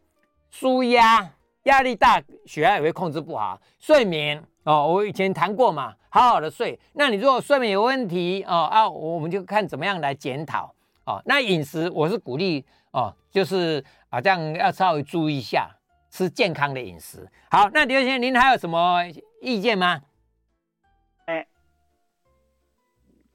[0.52, 1.28] 舒压，
[1.64, 3.60] 压力大，血压也会控制不好。
[3.80, 6.80] 睡眠哦，我以前谈过嘛，好好的睡。
[6.94, 10.72] 那你如果睡眠有问题哦啊，我们就看怎么样来检讨
[11.06, 11.20] 哦。
[11.26, 15.76] 那饮食我是鼓励哦，就是啊这样要稍微注意一下，
[16.12, 17.28] 吃健康的饮食。
[17.50, 19.00] 好，那刘先生您还有什么
[19.42, 20.00] 意见吗？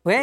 [0.03, 0.17] 喂，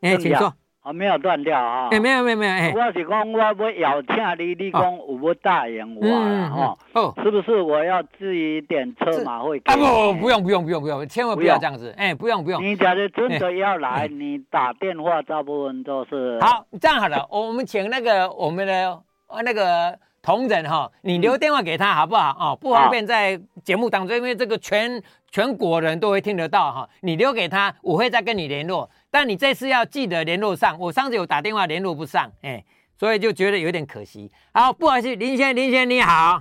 [0.00, 0.52] 哎，请说。
[0.82, 1.90] 哦，没有断掉啊！
[1.92, 6.76] 哎，没有没有没有，我是讲我要邀请你，你讲有没答应我？
[6.92, 9.62] 哦，是不是我要自己点车马费？
[9.66, 12.60] 啊不，不用不用不用不用，千万不要这样子，哎，不用不用。
[12.60, 16.40] 你假如真的要来，你打电话，大部分都是。
[16.40, 19.00] 好，这样好了，我们请那个我们的
[19.44, 22.30] 那个同仁哈，你留电话给他好不好？
[22.38, 26.88] 哦，不方便在节目当中，因为这个全全国人都会听得到哈。
[27.00, 28.88] 你留给他，我会再跟你联络。
[29.10, 32.64] 但你这次要记得联络上，我上次有打电话联络不上，哎，
[32.96, 34.30] 所以就觉得有点可惜。
[34.54, 36.40] 好，不好意思，林先林先你好，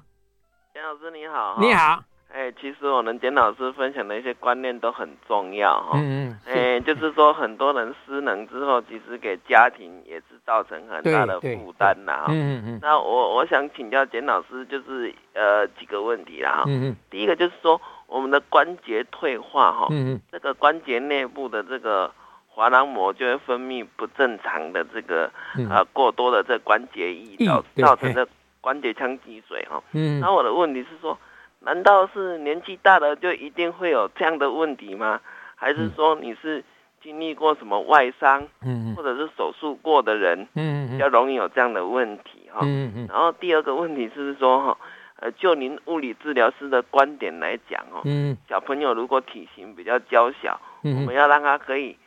[0.72, 22.12] 田老师你好，你好，哎，其实我们简老师分享的一些观念都很重要哈，嗯嗯，哎，就是说很多人失能之后，其实给家庭也是造成很大的负担呐，嗯嗯嗯，那我我想请教简老师，就是呃几个问题啦，嗯嗯，第一个就是说我们的关节退化哈，嗯嗯，这个关节内部的这个。
[22.54, 28.28] 滑囊膜就会分泌不正常的这个、嗯、呃过多的这关节液，造造成的
[28.60, 29.82] 关节腔积水哈。
[29.94, 31.18] 嗯，那我的问题是说，
[31.62, 35.22] 难道是年纪大了就一定会有这样的问题吗？
[35.56, 36.64] 还是说你是
[37.02, 42.60] 经历过什么外伤，嗯，或者是手术过的人，嗯，比较容易有这样的问题哈？
[42.64, 43.08] 嗯嗯。
[43.10, 44.78] 然后第二个问题是说哈，
[45.18, 51.98] 呃，就您物理治疗师的观点来讲哦，嗯，小朋友如果体型比较娇小，嗯，我们要让他可以。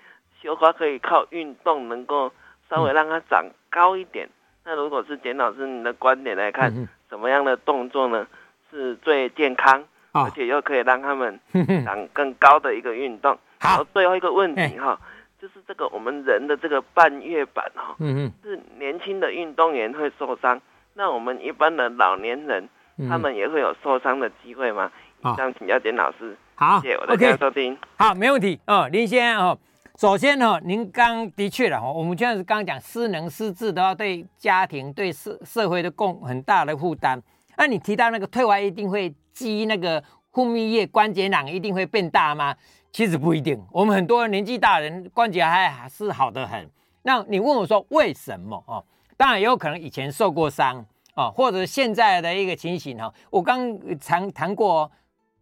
[0.43, 2.31] 修花可以靠运动能够
[2.69, 4.27] 稍微让他长高一点。
[4.27, 4.31] 嗯、
[4.67, 8.27] 那如果是简老师你的观点来看，嗯、什么样的动作呢
[8.75, 9.81] 是最健康，
[10.13, 11.39] 哦、而且又可以让他们
[11.85, 13.39] 长更高的一个运动？
[13.61, 14.99] 好，最后一个问题哈，
[15.41, 20.61] 就是这个我们人的这个半月板哈，嗯嗯是年轻的运动员会受伤，
[20.95, 24.91] 那我们一般的老年人，嗯、他们也会有受伤的机会吗？
[25.21, 26.37] 以上请教简老师。
[26.57, 27.79] 好，谢谢我的收听。
[27.97, 29.59] 好，没问题哦，林先生哦。
[29.97, 37.23] 首先呢，您刚的确了哈，我们就是刚刚讲失能失智的话，对家庭对社社会的共很大的负担。
[37.57, 42.55] 那你提到那个退化一定会积那个分泌液，关节囊一定会变大吗？
[42.93, 43.61] 其实不一定。
[43.71, 46.71] 我们很多年纪大人关节还是好得很。
[47.03, 48.85] 那你问我说为什么哦？
[49.17, 53.13] 当然也有可能以前受过伤哦，或者现在的一个情形哈。
[53.31, 54.91] 我刚谈谈过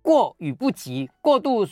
[0.01, 1.66] 过与不及，过度。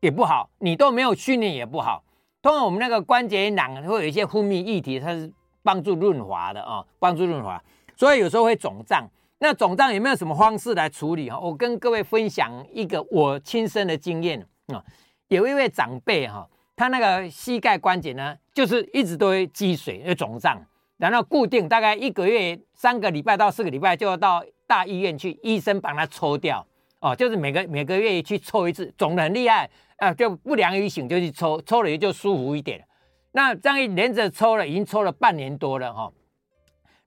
[0.00, 2.02] 也不好，你都没有训练也不好。
[2.42, 5.32] 通常我们那个关节囊会有一些分泌液体，它是
[5.62, 7.62] 帮助润滑的啊、哦，帮助润滑，
[7.96, 9.08] 所以有时候会肿胀。
[9.42, 11.36] 那肿胀有没有什么方式来处理哈？
[11.36, 14.80] 我跟各位分享一个我亲身的经验啊、
[15.26, 20.64] 有一位长辈哈，他那个膝盖关节呢，就是一直都会积水、会肿胀，
[20.96, 26.64] 然后固定大概一个月三个礼拜到四个礼拜就要到大医院去，医生帮他抽掉
[27.00, 32.80] 哦，就是每个每个月去抽一次，肿得很厉害啊、就不良于行就去抽，抽了也就舒服一点。
[33.32, 36.12] 那这样一连着抽了，已经抽了半年多了哈、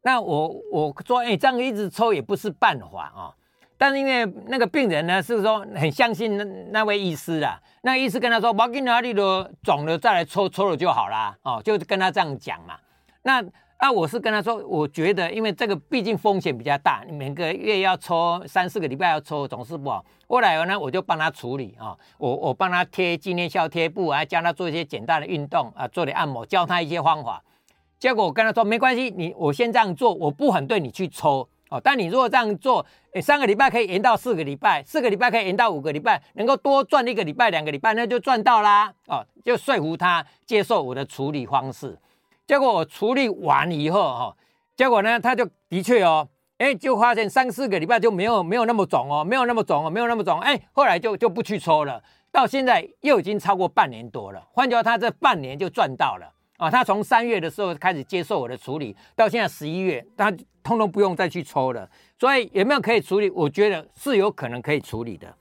[0.05, 3.33] 那我我说，哎，这样一直抽也不是办法啊、
[3.75, 11.35] 但是因为那个病人呢，是说很相信那那位医师啊，那医师跟他说，我给哪里的肿了再来抽抽了就好啦。
[11.41, 12.75] 哦，就跟他这样讲嘛。
[13.23, 13.43] 那
[13.81, 20.05] 那我是跟他说，我觉得因为这个毕竟风险比较大，每个月要抽三四个礼拜要抽，总是不好。
[20.27, 27.41] 后来呢，我就帮他处理啊，我我帮他贴纪念效贴布，还教他做一些简单的运动啊，做点按摩，教他一些方法。
[28.05, 31.49] 结果我跟他说，没关系，你我先这样做，我不反对你去抽。
[31.71, 38.93] 哦，但你如果这样做，诶，三个礼拜可以延到四个礼拜，四个礼拜可以延到五个礼拜，能够多赚一个礼拜、两个礼拜，那就赚到啦。
[39.07, 41.97] 哦，就说服他接受我的处理方式。
[42.45, 44.37] 结果我处理完以后，哈、哦，
[44.75, 51.99] 结果呢，他就的确哦，诶，就发现三四个礼拜就没有没有那么肿哦，没有那么肿哦，没有那么肿，诶，后来就就不去抽了。
[52.31, 56.34] 到现在又已经超过半年多了，换句话，他这半年就赚到了。
[56.57, 60.31] 啊，他从三月的时候开始接受我的处理，到现在十一月，他
[60.63, 61.89] 通通不用再去抽了。
[62.17, 63.29] 所以有没有可以处理？
[63.29, 65.35] 我觉得是有可能可以处理的。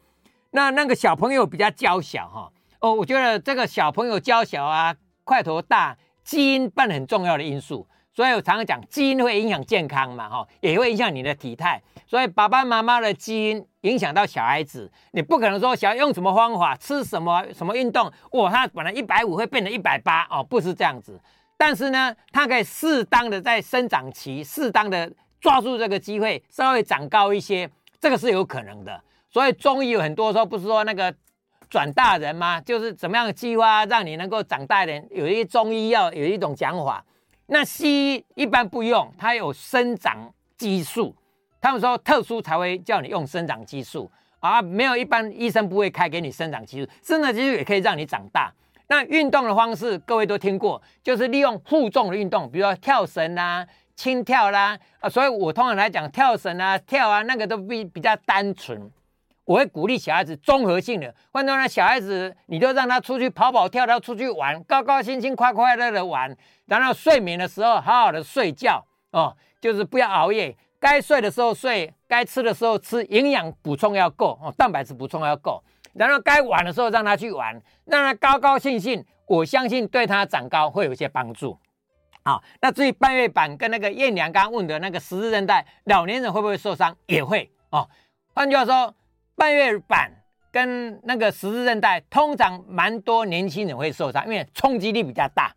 [0.50, 7.86] 那那个小朋友比较娇小哈，哦，我觉得这个小朋友娇小啊，块头大，基因扮很重要的因素。
[8.14, 11.82] 所以我常常讲，基因会影响健康嘛，哈，也会影响你的体态。
[12.06, 21.20] 所以爸爸妈妈的基因影响到小孩子，你不可能说小孩用什么方法，吃什么什么运动，哇，他本来一百五会变成一百八哦，不是这样子。
[21.56, 27.68] 但是呢，他可以适当的在生长期，适当的抓住这个机会，稍微长高一些，
[28.00, 29.00] 这个是有可能的。
[29.28, 31.12] 所以中医有很多时候不是说那个
[31.68, 32.60] 转大人吗？
[32.60, 37.04] 就是怎么样计划让你能够长大人，有一些中医药有一种讲法。
[37.46, 41.14] 那西医一般不用，它有生长激素，
[41.60, 48.52] 他们说特殊才会叫你用生长激素啊，没有一般医生不会开给你生长激素，生长激素也可以让你长大。
[48.86, 58.90] 那运动的方式各位都听过，就是利用负重的运动，比如说跳绳啦、轻跳啦啊，所以我通常来讲跳绳啊、跳啊那个都比比较单纯。
[59.44, 66.34] 我会鼓励小孩子综合性的，换作呢，小孩子你就让他出去跑跑跳跳，出去玩，高高兴兴、快快乐乐玩。
[66.64, 75.62] 然后睡眠的时候好好的睡觉哦，就是不要熬夜，该睡的时候睡，该吃的时候吃，营养补充要够哦，蛋白质补充要够。
[75.92, 81.58] 然后该玩的时候让他去玩，让他高高兴兴，我相信对他长高会有一些帮助。
[82.24, 86.96] 好，那至于半月板跟那个燕良刚问的那个十字韧带，老年人会不会受伤？
[87.08, 87.86] 也会哦。
[88.34, 88.94] 换句话说。
[89.36, 90.10] 半月板
[90.52, 95.54] 跟那个十字韧带，通常蛮多年轻人会受伤，因为冲击力比较大。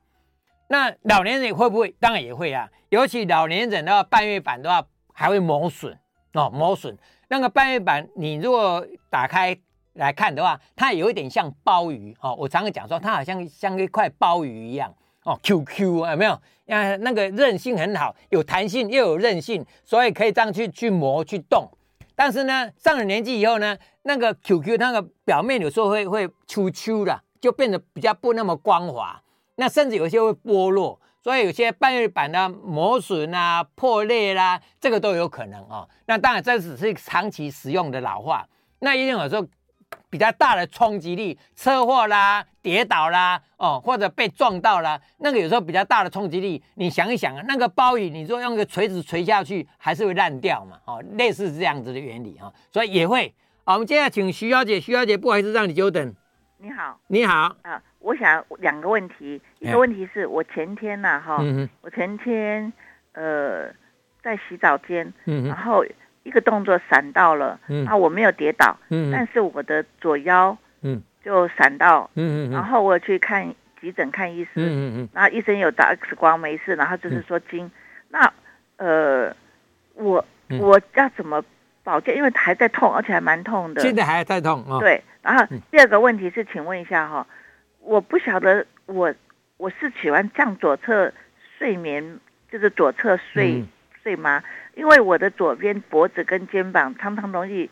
[0.69, 1.95] 那老年人会不会？
[1.99, 2.67] 当然也会啊。
[2.89, 5.97] 尤其老年人的话，半月板的话还会磨损
[6.33, 6.97] 哦，磨损。
[7.29, 9.57] 那个半月板，你如果打开
[9.93, 12.35] 来看的话，它有一点像鲍鱼哦。
[12.37, 16.31] 我常常讲说，它好像像一块鲍鱼一样哦，QQ 啊，有没有？
[16.67, 21.69] 啊，那个韧性很好，有弹性又有韧性，所以可以这样去去磨去动。
[22.17, 29.21] 但是呢，上了年纪以后呢，那个 QQ 那个表面有时候会会丘丘的，就变得比较不那么光滑，
[29.57, 35.87] 那甚至有些会剥落，所以有些半月板的磨损啊、破裂啦、这个都有可能哦。
[36.07, 38.47] 那当然这只是长期使用的老化，
[38.79, 39.47] 那一定有时候。
[40.09, 53.33] 比较大的冲击力，车祸啦、跌倒啦，哦，或者被撞到啦，那个有时候比较大的冲击力，你想一想啊，那个包雨，你说用个锤子锤下去，还是会烂掉嘛，哦，类似是这样子的原理哈，所以也会。
[53.65, 56.15] 好，我们接下来请徐小姐，徐小姐不好意思让你久等。
[56.59, 61.43] 你好，你好，啊，我想两个问题，一个问题是我前天呐，哈，
[61.81, 62.71] 我前天
[63.11, 63.67] 呃
[64.23, 65.83] 在洗澡间，然后。
[66.27, 70.57] 一个动作闪到了，嗯、啊，我没有跌倒，嗯、但是我的左腰，
[71.23, 73.47] 就闪到，嗯、然后我去看
[73.79, 77.71] 急诊看医生，嗯、然后医生有打 X 光没事，然后就是说筋，嗯、
[78.09, 78.33] 那
[78.75, 79.35] 呃，
[79.93, 80.25] 我
[80.59, 81.41] 我要怎么
[81.81, 82.13] 保健？
[82.17, 85.01] 因为还在痛，而且还蛮痛的，现在还在痛，哦、对。
[85.21, 87.25] 然后第二个问题是，请问一下哈，
[87.79, 89.13] 我不晓得我
[89.55, 91.13] 我是喜欢向左侧
[91.57, 92.19] 睡眠，
[92.51, 93.59] 就是左侧睡。
[93.61, 93.67] 嗯。
[94.03, 94.41] 对吗？
[94.77, 97.69] 因为我的左边脖子跟肩膀常常容易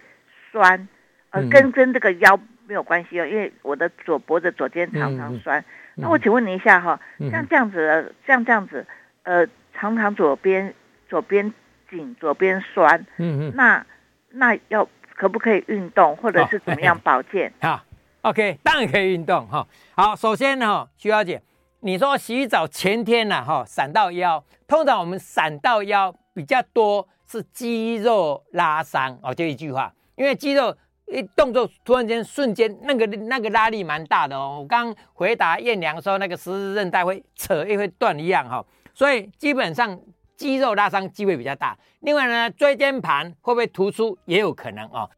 [0.51, 0.88] 酸，
[1.30, 2.38] 呃，跟跟这个腰
[2.68, 3.26] 没有关系哦。
[3.26, 5.64] 因为我的左脖子、左肩常常酸。
[5.95, 6.99] 那我请问你一下哈，
[7.32, 8.86] 像这样子，像这样子，
[9.24, 10.74] 呃，常常左边
[11.08, 11.53] 左边
[11.89, 13.86] 紧，左边酸，嗯嗯，那
[14.32, 17.53] 那要可不可以运动，或者是怎么样保健？
[17.62, 17.82] 好
[18.22, 19.66] OK，当然可以运动哈。
[19.95, 21.41] 好，首先哈，徐小姐，
[21.82, 30.76] 你说洗澡前天呐哈，闪到腰，通常我们闪到腰比较多是肌肉拉伤哦，就一句话，因为肌肉
[31.08, 34.60] 一动作突然间瞬间那个那个拉力蛮大的哦。
[34.60, 38.64] 我刚回答彦良说那个十字韧带会扯也会断一样哈，
[38.94, 39.98] 所以基本上
[40.36, 41.78] 肌肉拉伤机会比较大。
[42.02, 45.10] 另外呢，椎间盘会不会突出也有可能哦。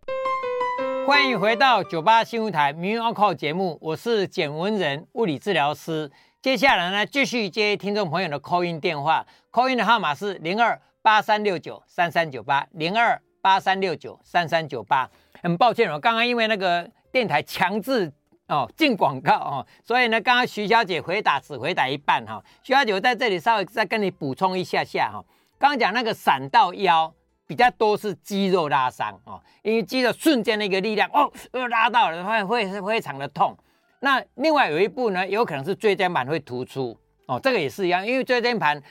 [1.08, 6.12] 欢迎回到九八新闻台《名医 Uncle》节目，我是简文仁物理治疗师。
[6.42, 15.10] 接下来呢，继续接听众朋友的 call in 电话，call in 的号码是零二八三六九三三九八零二八三六九三三九八。
[15.42, 18.12] 很抱歉，哦刚刚因为那个电台强制
[18.50, 22.44] 哦进广告哦，所以呢，刚刚徐小姐回答只回答一半哈、哦。
[22.62, 25.26] 徐小姐，我在这里稍微再跟你补充一下下哈、哦。
[25.58, 27.14] 刚刚讲那个闪到腰。
[27.46, 33.58] 比较多是肌肉拉伤哦，因为肌肉瞬间的一个力量哦，又拉到了，会会非常的痛。
[34.02, 38.84] 那另外有一部呢，有可能是椎间盘会突出哦，这个也是一样，因为椎间盘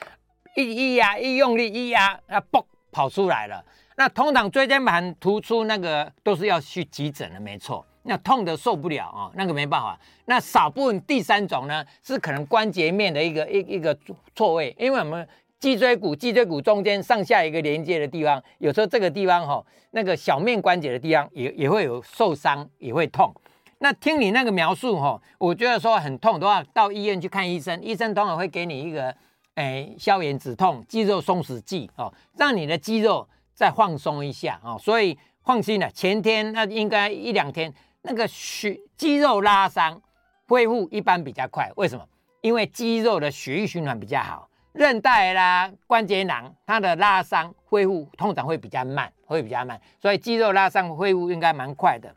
[0.57, 3.65] 一一压一用力一压，它嘣跑出来了。
[3.97, 7.87] 那通常椎间盘突出那个都是要去急诊的，没错。
[8.03, 9.99] 那痛得受不了啊，那个没办法。
[10.25, 13.97] 那少部分第三种呢，是可能关节面的一个一一个
[14.35, 15.29] 错位，因为我们。
[15.59, 23.35] 脊椎骨，脊椎骨中间上下一个连接的地方，有时候这个地方哈、那个小面关节的地方也也会有受伤，也会痛。
[23.79, 29.13] 那听你那个描述哈、我觉得说很痛的话，到医院去看医生，医生通常会给你一个
[29.57, 34.79] 哎消炎止痛、肌肉松弛剂哦，让你的肌肉再放松一下哦。
[34.81, 37.71] 所以放心了，前天那应该一两天
[38.03, 40.01] 那个血肌肉拉伤
[40.49, 42.07] 恢复一般比较快，为什么？
[42.41, 44.49] 因为肌肉的血液循环比较好。
[44.73, 52.15] 韧带啦、关节囊，它的拉伤恢复通常会比较慢，会比较慢，所以肌肉拉伤恢复应该蛮快的。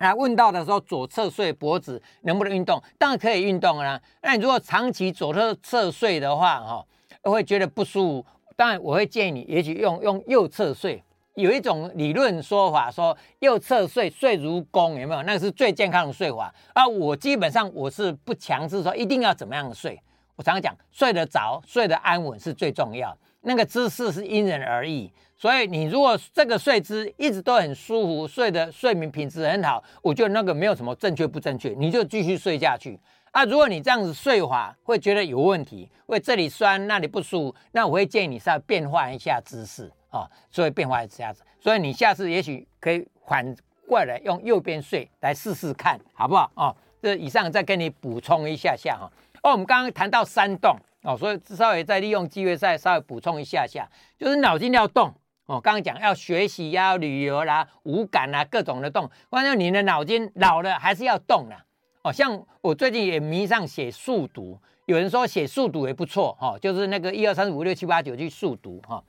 [0.00, 2.82] 那问到的时候，左侧睡脖子能不能运动？
[2.98, 4.00] 当然可以运动啊。
[4.22, 6.84] 那你如果长期左侧侧睡的话，哈，
[7.22, 8.26] 会觉得不舒服。
[8.56, 11.02] 当然，我会建议你，也许用用右侧睡。
[11.34, 15.22] 有一种理论说法说，右侧睡睡如弓，有没有？
[15.24, 16.52] 那个是最健康的睡法。
[16.72, 20.00] 啊，我基本上我是不强制说一定要怎么样睡。
[20.34, 23.14] 我常常讲，睡得着、睡得安稳是最重要。
[23.42, 25.10] 那个姿势是因人而异，
[25.40, 33.00] 所以你如果这个睡姿一直都很舒服，睡的睡眠品质很好，我觉得那个没有什么正确不正确，你就继续睡下去。
[33.30, 41.42] 啊，如果你这样子睡法会觉得有问题，会这里酸那里不舒服，那我会建议你稍微变换一下姿势啊，所以变化一下子。
[41.58, 43.56] 所以你下次也许可以反
[43.88, 46.50] 过来用右边睡来试试看，好不好？
[46.54, 49.10] 哦，这以上再跟你补充一下下哈。
[49.42, 53.88] 哦，我们刚刚谈到山洞哦，所以稍微再利用机会再稍微补充一下下，
[54.18, 55.10] 就是脑筋要动
[55.50, 55.60] 哦。
[55.60, 59.10] 刚刚讲要学习呀、旅游啦、五感啊，各种的动。
[59.28, 61.56] 关键你的脑筋老了还是要动的
[62.02, 62.12] 哦。
[62.12, 69.02] 像我最近也迷上写速读，有人说写速读也不错哈，就是那个一二三四五六七八九去速读哈。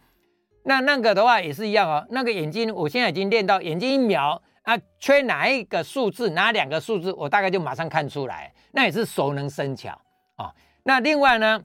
[0.64, 2.06] 那那个的话也是一样哦。
[2.10, 8.54] 那个眼睛，我现在已经练到眼睛一瞄啊，缺哪一个数字，哪两个数字，我大概就马上看出来。
[8.72, 10.00] 那也是熟能生巧。
[10.38, 11.60] 哦，那另外呢，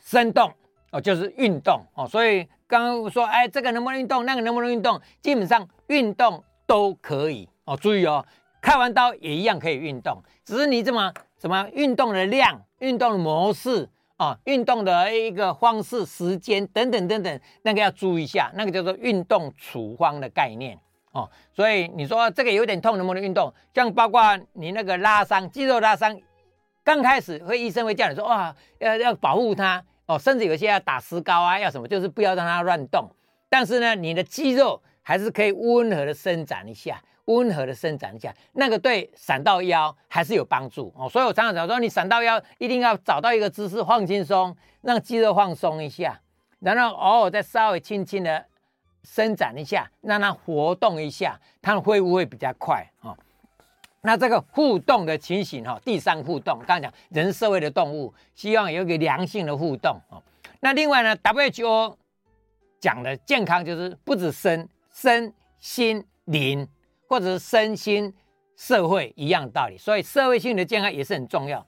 [0.00, 0.52] 生动
[0.92, 7.76] 哦，就是运动哦，所以刚刚我说，哎，这个能不能运动，那个能不能运动，基本上运动都可以哦。
[7.76, 8.26] 注意哦，
[8.60, 20.76] 开完刀也一样可以运动，只是你怎么怎么运动的量、运动的模式啊、哦、运动的一个方式、时间等等等等，那个要注意一下，那个叫做运动处方的概念
[21.12, 21.30] 哦。
[21.52, 23.54] 所以你说这个有点痛，能不能运动？
[23.72, 24.20] 像包括
[24.54, 26.20] 你那个拉伤、肌肉拉伤。
[26.82, 33.10] 刚开始会医生会叫你说哇，要要保护它哦，甚至有些要打石膏啊，要什么，就是不要让它乱动。
[33.48, 41.08] 但是呢，你的肌肉还是可以温和的伸展一下，温和的伸展一下，那个对闪到腰还是有帮助哦。
[41.08, 46.20] 所以我常常讲说，你闪到腰一定要找到一个姿势放轻松，让肌肉放松一下，
[46.60, 48.44] 然后偶尔再稍微轻轻的
[49.04, 53.16] 伸展一下，让它活动一下，它恢复会比较快哦。
[54.06, 60.22] 那这个互动的情形哈，第三互动，刚刚讲人社会的动物，希望有一个良性的互动哦。
[60.60, 61.96] 那另外呢，WHO
[62.78, 66.68] 讲的健康就是不止身身心灵，
[67.08, 68.12] 或者是身心
[68.58, 71.66] 社会一样道理，所以社会性的健康也是很重要。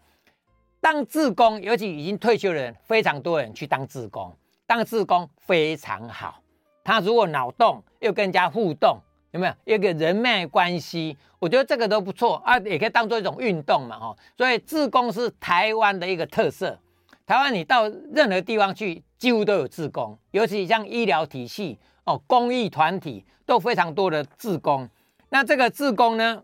[0.78, 4.30] 当志工，尤其已经退休的人，非常多人去当志工，
[4.66, 6.42] 当志工非常好。
[6.84, 8.98] 他如果脑洞又跟人家互动。
[9.36, 11.16] 有没有一个人脉关系？
[11.38, 14.16] 我觉得这个都不错啊，也可以当做一种运动嘛，哈。
[14.36, 16.78] 所以自工是台湾的一个特色。
[17.26, 24.88] 台湾你到任何地方去，几乎都有自工，尤其像医疗体系哦，公益团体都非常多的自工。
[25.28, 26.42] 那这个自工呢，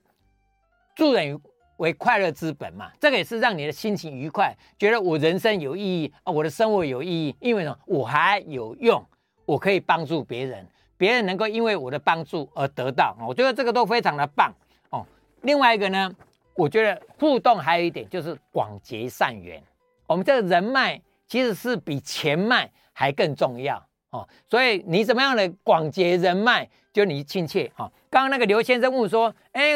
[0.95, 1.40] 助人
[1.78, 9.03] 为快乐之本嘛，这个也是让你的心情愉快，觉得我人生有意义啊，我的生活有意义，因为呢，我还有用，
[9.47, 10.66] 我可以帮助别人，
[11.03, 14.55] 别人能够因为我的帮助而得到，我觉得这个都非常的棒
[14.90, 15.05] 哦。
[15.40, 16.09] 另外一个呢，
[16.55, 19.61] 我觉得互动还有一点就是广结善缘，
[20.07, 27.90] 我们这个人脉其实是比钱脉还更重要哦，所以你怎么样的广结人脉，就你亲切啊。
[28.09, 29.72] 刚刚那个刘先生问说：“哎，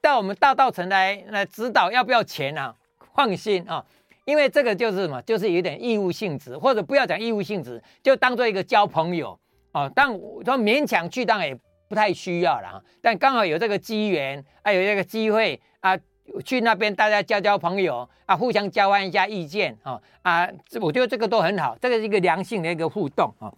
[0.00, 2.74] 到我们大道城来来指导，要不要钱啊？”
[3.14, 3.84] 放心啊，
[4.24, 9.38] 因为这个就是什么，就是有点义务性质，或者不要讲义务性质，就当做一个交朋友
[9.74, 9.92] 哦。
[9.94, 11.54] 但我说勉强去，当然也
[11.86, 12.82] 不太需要了。
[13.02, 15.94] 但刚好有这个机缘，还有这个机会啊，
[16.42, 20.48] 去那边大家交交朋友啊，互相交换一下意见啊啊，
[20.80, 23.52] 我觉得这个都很好，这个是一个良性的一个互动啊。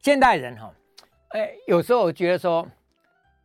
[0.00, 0.72] 现代人哈，
[1.30, 2.64] 哎，有时候我觉得说。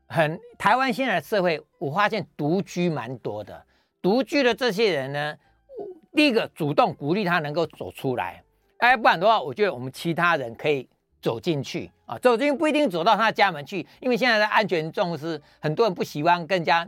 [0.06, 3.66] 很台湾现在的社会，我发现独居蛮多的。
[4.00, 5.36] 独居的这些人呢，
[6.14, 8.44] 第一个主动鼓励他能够走出来，
[8.78, 10.88] 哎，不然的话，我觉得我们其他人可以
[11.24, 16.86] 走进去啊，走进不一定走到他家门去，因为现在的安全重视，很多人不喜欢跟人家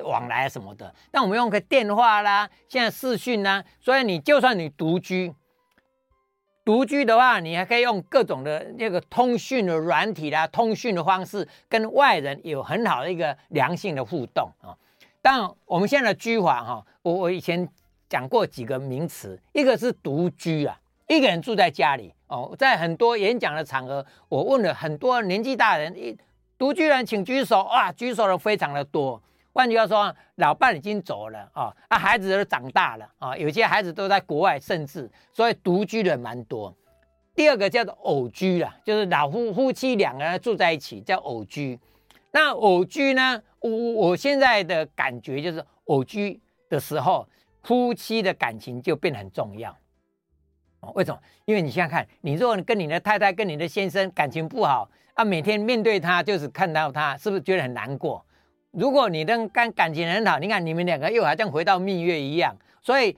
[0.00, 0.94] 往来什么的。
[1.10, 5.34] 但我们用个电话啦，现在视讯啦，所以你就算你独居。
[6.66, 14.76] 独居的话，你还可以用各种的那个通讯的软体啦，通讯的方式跟外人有很好的一个良性的互动啊。
[15.22, 17.66] 但我们现在的居法哈，我我以前
[18.06, 20.78] 讲过几个名词，一个是独居啊，
[21.08, 22.54] 一个人住在家里哦。
[22.56, 26.16] 在很多演讲的场合，我问了很多年纪大人，一
[26.56, 29.20] 独居人请举手啊，举手的非常的多。
[29.52, 36.72] 换句话说，老伴已经走了啊，啊，孩子都长大了啊，有些孩子都在国外，甚至所以独居的蛮多。
[37.34, 41.78] 第二个叫做偶居啦，就是老夫夫妻两个人住在一起叫偶居。
[42.30, 47.26] 那偶居呢，我我现在的感觉就是偶居的时候，
[47.62, 49.76] 夫妻的感情就变得很重要。
[50.94, 51.20] 为什么？
[51.44, 58.24] 因为你想想看，你如果跟你的太太、跟你的先生感情不好啊，每天面对他就是看到他，是不是觉得很难过？
[58.72, 63.16] 如果你的感感情很好，你看你们两个又好像回到蜜月一样，所以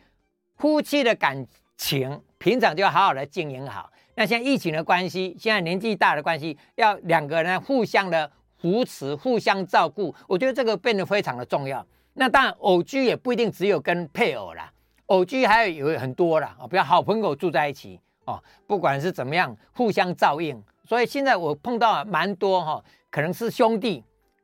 [0.56, 1.46] 夫妻的感
[1.76, 3.90] 情平常就要好好的经营好。
[4.14, 11.84] 那现在疫情的关系，现在年纪大的关系，要两个人互相的扶持、互相照顾，我觉得这个变得非常的重要。
[12.14, 14.70] 那当然，偶居也不一定只有跟配偶啦，
[15.10, 20.60] 偶居还有有很多啦，啊，比如好朋友住在一起哦，不管是怎么样，互相照应。
[20.84, 24.02] 所以现在我碰到蛮多哈，可能是兄弟。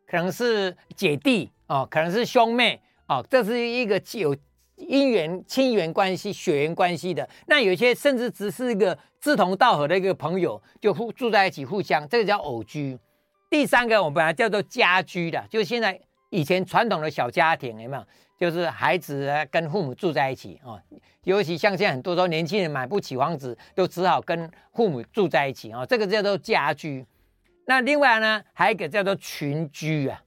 [0.08, 4.32] 可能是姐弟哦，可能是兄妹哦，这是一个有
[4.76, 7.28] 姻缘、亲缘关系、血缘关系的。
[7.48, 12.96] 那有些甚至只是一个志同道合的一个朋友，就互住在一起，互相这个叫偶居。
[13.50, 16.00] 第三个我们本来叫做家居的，就现在
[16.36, 18.06] 以前传统的小家庭有没有？
[18.38, 20.78] 就是孩子跟父母住在一起哦，
[21.24, 27.06] 尤其像现在很多时候年轻人买不起房子，都只好跟父母住在一起哦，这个叫做家居。
[27.64, 30.22] 那另外呢，还有一个叫做群居啊，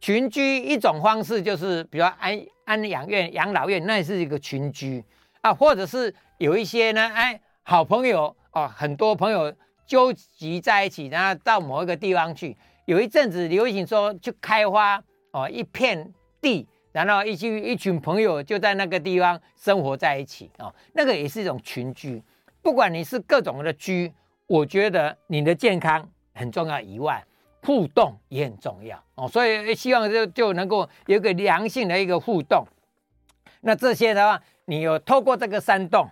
[0.00, 5.04] 群居一种方式就是，比如安安养院、养老院，那也是一个群居
[5.40, 9.52] 啊，或者是有一些呢，哎，好朋友哦，很多朋友
[9.84, 15.02] 纠集在一起，然后到某一个地方去，有一阵子流行说去开花
[15.42, 22.22] 哦一片地，然后一群一群朋友就在那个地方生活在一起哦，那个也是一种群居。
[22.62, 24.12] 不管你是各种的居，
[24.46, 26.08] 我觉得你的健康。
[26.34, 27.20] 很重要以外，
[27.64, 32.64] 互动也很重要哦，所以希望就就能够有个良性的一个互动。
[33.62, 36.08] 那这些的话，你有透过这个山洞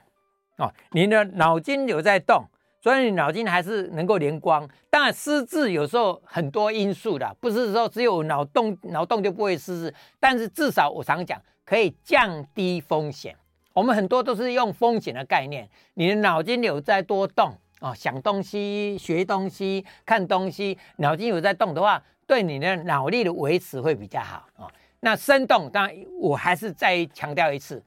[0.57, 2.45] 哦，你的脑筋有在动，
[2.87, 4.65] 所以你脑筋还是能够灵光。
[4.89, 13.35] 当然失智有时候很多因素的，不是说只有脑动脑动就不会失智，但是至少我常讲可以降低风险。
[13.73, 17.53] 我们很多都是用风险的概念，你的脑筋有在多动。
[17.81, 24.71] 哦，想东西、学东西、看东西，脑筋有在动的话，对你的脑力的维持会比较好哦。
[25.01, 27.83] 那生动，当然我还是再强调一次，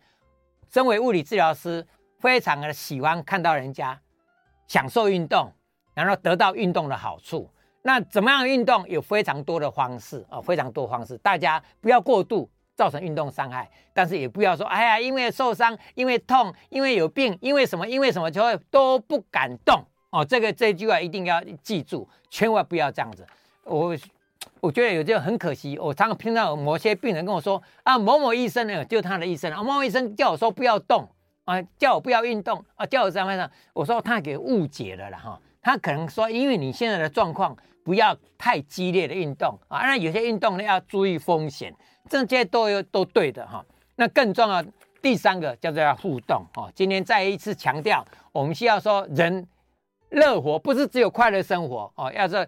[0.69, 1.87] 身为物理治疗师，
[2.19, 3.97] 非常的喜欢看到人家
[4.69, 5.51] 享受运动，
[5.93, 7.49] 然后得到运动的好处。
[7.81, 8.87] 那怎么样运动？
[8.87, 12.49] 有非常多的方式哦，非常多方式，大家不要过度。
[12.79, 20.23] 造成运动伤害，但是也不要说，哎呀，因为受伤，因为痛，因为有病，因为什么，因为什么就会都不敢动哦。
[20.23, 23.27] 这个这句话一定要记住，千万不要这样子。
[23.65, 23.93] 我
[24.61, 31.05] 我觉得有这个很可惜，我常常听到某些病人跟我说啊，某某医生呢，就是他的医生啊，某某医生叫我说不要动
[31.49, 33.49] 啊，叫我不要运动啊，叫我怎么样？
[33.73, 41.73] 我说他给误解了了哈，他可能说，因为你现在的状况不要太激烈的运动啊，那有些运动呢要注意风险。
[42.07, 43.65] 这些都有都对的哈。
[43.95, 44.63] 那更重要，
[45.01, 46.71] 第三个叫做要互动哦。
[46.75, 49.47] 今天再一次强调，我们需要说人
[50.09, 52.47] 乐活，不是只有快乐生活哦，要是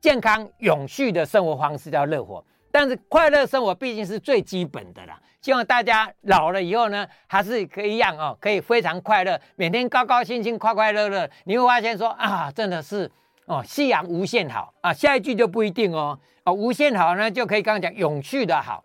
[0.00, 2.44] 健康永续的生活方式叫乐活。
[2.72, 5.20] 但是快乐生活毕竟是最基本的啦。
[5.42, 11.28] 希望大家老了以后呢，还是可以一样哦，可以非常快乐，每天高高兴兴、快快乐乐。
[11.44, 13.10] 你会发现说啊，真的是
[13.46, 14.92] 哦，夕阳无限好啊。
[14.92, 18.84] 下一句就不一定哦，啊，无限好呢，就可以刚刚讲永续的好，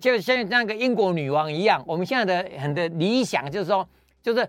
[0.00, 1.84] 就像那个英国女王一样。
[1.86, 3.86] 我们现在的很的理想就是说，
[4.22, 4.48] 就是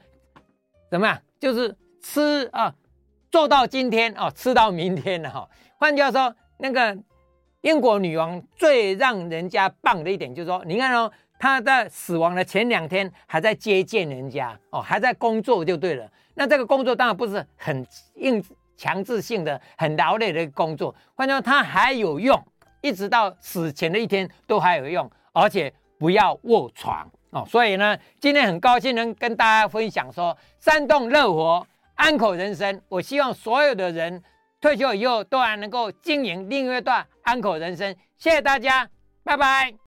[0.90, 2.74] 怎么样，就是吃啊，
[3.30, 5.50] 做到今天哦，吃到明天了哈。
[5.78, 6.98] 换句话说，那个
[7.62, 11.12] 英国女王最让人家棒的一点就是说，你看哦。
[11.44, 16.08] 她在死亡的前两天还在接见人家哦，还在工作就对了。
[16.36, 17.84] 那这个工作当然不是很
[18.18, 18.40] 硬
[18.78, 22.40] 强制性的、很劳累的工作，反正他还有用，
[22.82, 27.44] 一直到死前的一天都还有用，而且不要卧床哦。
[27.50, 32.80] 所以呢，今天很高兴能跟大家分享说，山洞乐活，安口人生。
[32.88, 34.22] 我希望所有的人
[34.62, 37.94] 退休以后都还能够经营另一段安口人生。
[38.18, 38.88] 谢谢大家，
[39.24, 39.74] 拜拜。